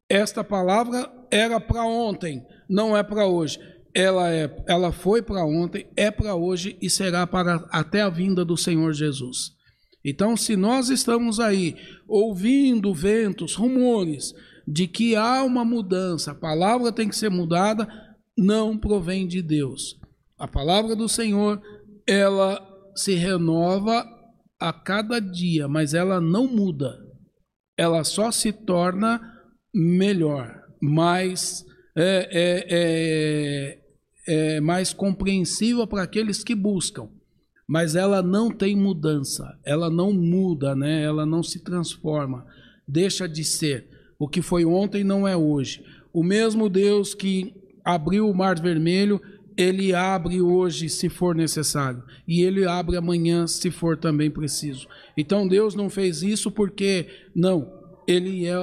[0.08, 3.60] Esta palavra era para ontem, não é para hoje.
[3.94, 8.44] ela, é, ela foi para ontem, é para hoje e será para até a vinda
[8.44, 9.52] do Senhor Jesus.
[10.04, 11.76] Então, se nós estamos aí
[12.08, 14.34] ouvindo ventos, rumores
[14.66, 17.86] de que há uma mudança, a palavra tem que ser mudada,
[18.36, 19.98] não provém de Deus.
[20.38, 21.60] A palavra do Senhor,
[22.06, 22.60] ela
[22.94, 24.06] se renova
[24.58, 26.98] a cada dia, mas ela não muda.
[27.76, 29.20] Ela só se torna
[29.74, 31.64] melhor, mais
[31.96, 37.08] é, é, é, é, mais compreensível para aqueles que buscam,
[37.68, 41.02] mas ela não tem mudança, ela não muda, né?
[41.02, 42.46] ela não se transforma,
[42.86, 43.88] deixa de ser.
[44.18, 45.84] O que foi ontem não é hoje.
[46.12, 47.54] O mesmo Deus que
[47.84, 49.20] abriu o Mar Vermelho,
[49.56, 54.88] ele abre hoje se for necessário, e ele abre amanhã se for também preciso.
[55.16, 57.70] Então Deus não fez isso porque, não,
[58.08, 58.58] ele é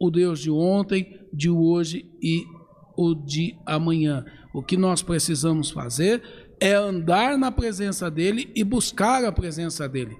[0.00, 2.44] o Deus de ontem, de hoje e
[2.96, 4.24] o de amanhã.
[4.54, 6.22] O que nós precisamos fazer
[6.60, 10.14] é andar na presença dele e buscar a presença dele.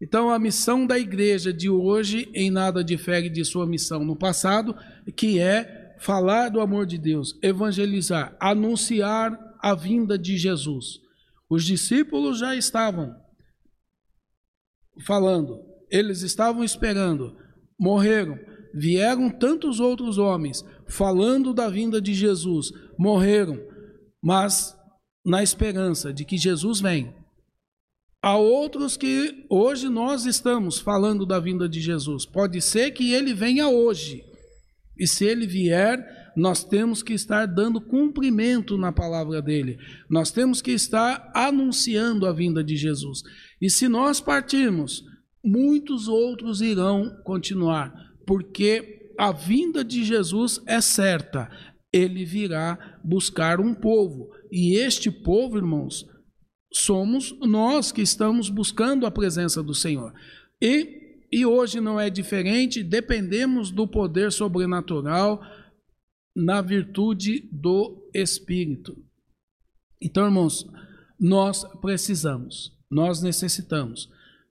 [0.00, 4.76] Então, a missão da igreja de hoje em nada difere de sua missão no passado,
[5.16, 11.00] que é falar do amor de Deus, evangelizar, anunciar a vinda de Jesus.
[11.48, 13.14] Os discípulos já estavam
[15.06, 15.60] falando,
[15.90, 17.36] eles estavam esperando,
[17.78, 18.38] morreram,
[18.74, 23.58] vieram tantos outros homens falando da vinda de Jesus, morreram,
[24.22, 24.76] mas
[25.24, 27.14] na esperança de que Jesus vem.
[28.20, 32.26] Há outros que hoje nós estamos falando da vinda de Jesus.
[32.26, 34.24] Pode ser que ele venha hoje.
[34.98, 39.78] E se ele vier, nós temos que estar dando cumprimento na palavra dele.
[40.08, 43.22] Nós temos que estar anunciando a vinda de Jesus.
[43.60, 45.04] E se nós partirmos,
[45.44, 51.50] muitos outros irão continuar porque a vinda de Jesus é certa.
[51.90, 54.28] Ele virá buscar um povo.
[54.52, 56.06] E este povo, irmãos,
[56.70, 60.12] somos nós que estamos buscando a presença do Senhor.
[60.60, 60.97] E,
[61.30, 65.42] e hoje não é diferente, dependemos do poder sobrenatural
[66.34, 68.96] na virtude do Espírito.
[70.00, 70.66] Então, irmãos,
[71.18, 74.08] nós precisamos, nós necessitamos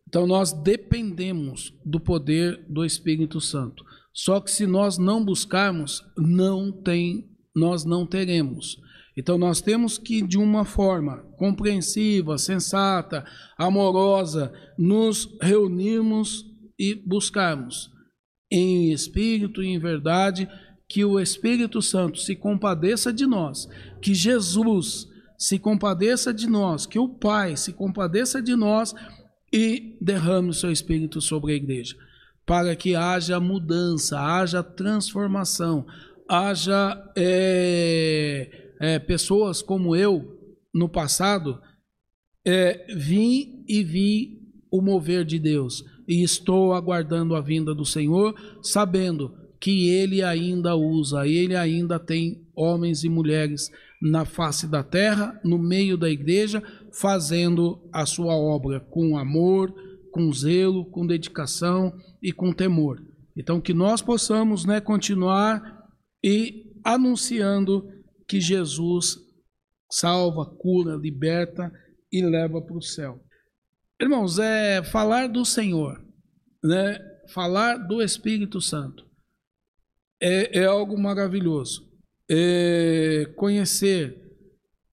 [0.08, 3.84] então nós dependemos do poder do Espírito Santo.
[4.14, 8.80] Só que se nós não buscarmos, não tem, nós não teremos.
[9.18, 13.26] Então nós temos que de uma forma compreensiva, sensata,
[13.58, 16.46] amorosa, nos reunirmos
[16.80, 17.92] e buscarmos
[18.52, 20.48] em espírito e em verdade
[20.88, 23.68] que o Espírito Santo se compadeça de nós,
[24.02, 28.96] que Jesus se compadeça de nós, que o Pai se compadeça de nós
[29.54, 31.96] e derrame o seu espírito sobre a igreja,
[32.46, 35.86] para que haja mudança, haja transformação,
[36.28, 40.38] haja é, é, pessoas como eu
[40.74, 41.62] no passado
[42.46, 44.42] é, vim e vi
[44.72, 50.76] o mover de Deus e estou aguardando a vinda do Senhor, sabendo que Ele ainda
[50.76, 53.70] usa, Ele ainda tem homens e mulheres
[54.02, 56.62] na face da terra, no meio da igreja,
[56.94, 59.74] fazendo a sua obra com amor,
[60.12, 63.02] com zelo, com dedicação e com temor.
[63.36, 65.62] Então, que nós possamos né, continuar
[66.24, 67.88] e anunciando
[68.28, 69.18] que Jesus
[69.92, 71.72] salva, cura, liberta
[72.12, 73.20] e leva para o céu.
[74.00, 76.00] Irmãos, é falar do Senhor,
[76.64, 77.00] né?
[77.30, 79.08] falar do Espírito Santo
[80.22, 81.88] é, é algo maravilhoso.
[82.30, 84.22] É, conhecer,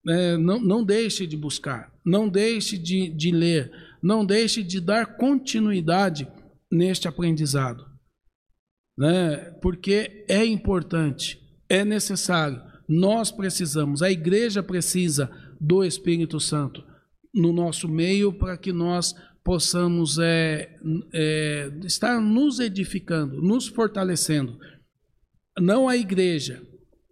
[0.09, 3.71] é, não, não deixe de buscar, não deixe de, de ler,
[4.03, 6.27] não deixe de dar continuidade
[6.71, 7.85] neste aprendizado,
[8.97, 9.51] né?
[9.61, 16.85] porque é importante, é necessário, nós precisamos, a igreja precisa do Espírito Santo
[17.35, 20.75] no nosso meio para que nós possamos é,
[21.13, 24.59] é, estar nos edificando, nos fortalecendo.
[25.59, 26.63] Não a igreja,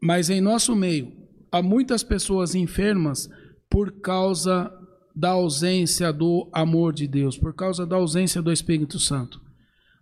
[0.03, 1.13] mas em nosso meio
[1.51, 3.29] há muitas pessoas enfermas
[3.69, 4.73] por causa
[5.15, 9.41] da ausência do amor de Deus, por causa da ausência do Espírito Santo.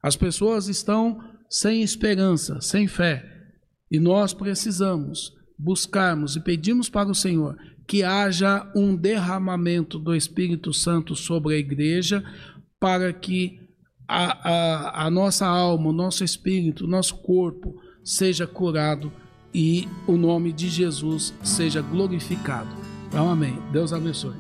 [0.03, 3.25] As pessoas estão sem esperança, sem fé,
[3.91, 7.57] e nós precisamos buscarmos e pedimos para o Senhor
[7.91, 12.23] que haja um derramamento do Espírito Santo sobre a igreja,
[12.79, 13.59] para que
[14.07, 19.13] a, a, a nossa alma, o nosso espírito, o nosso corpo seja curado
[19.53, 22.71] e o nome de Jesus seja glorificado.
[23.09, 23.59] Então, amém.
[23.73, 24.37] Deus abençoe.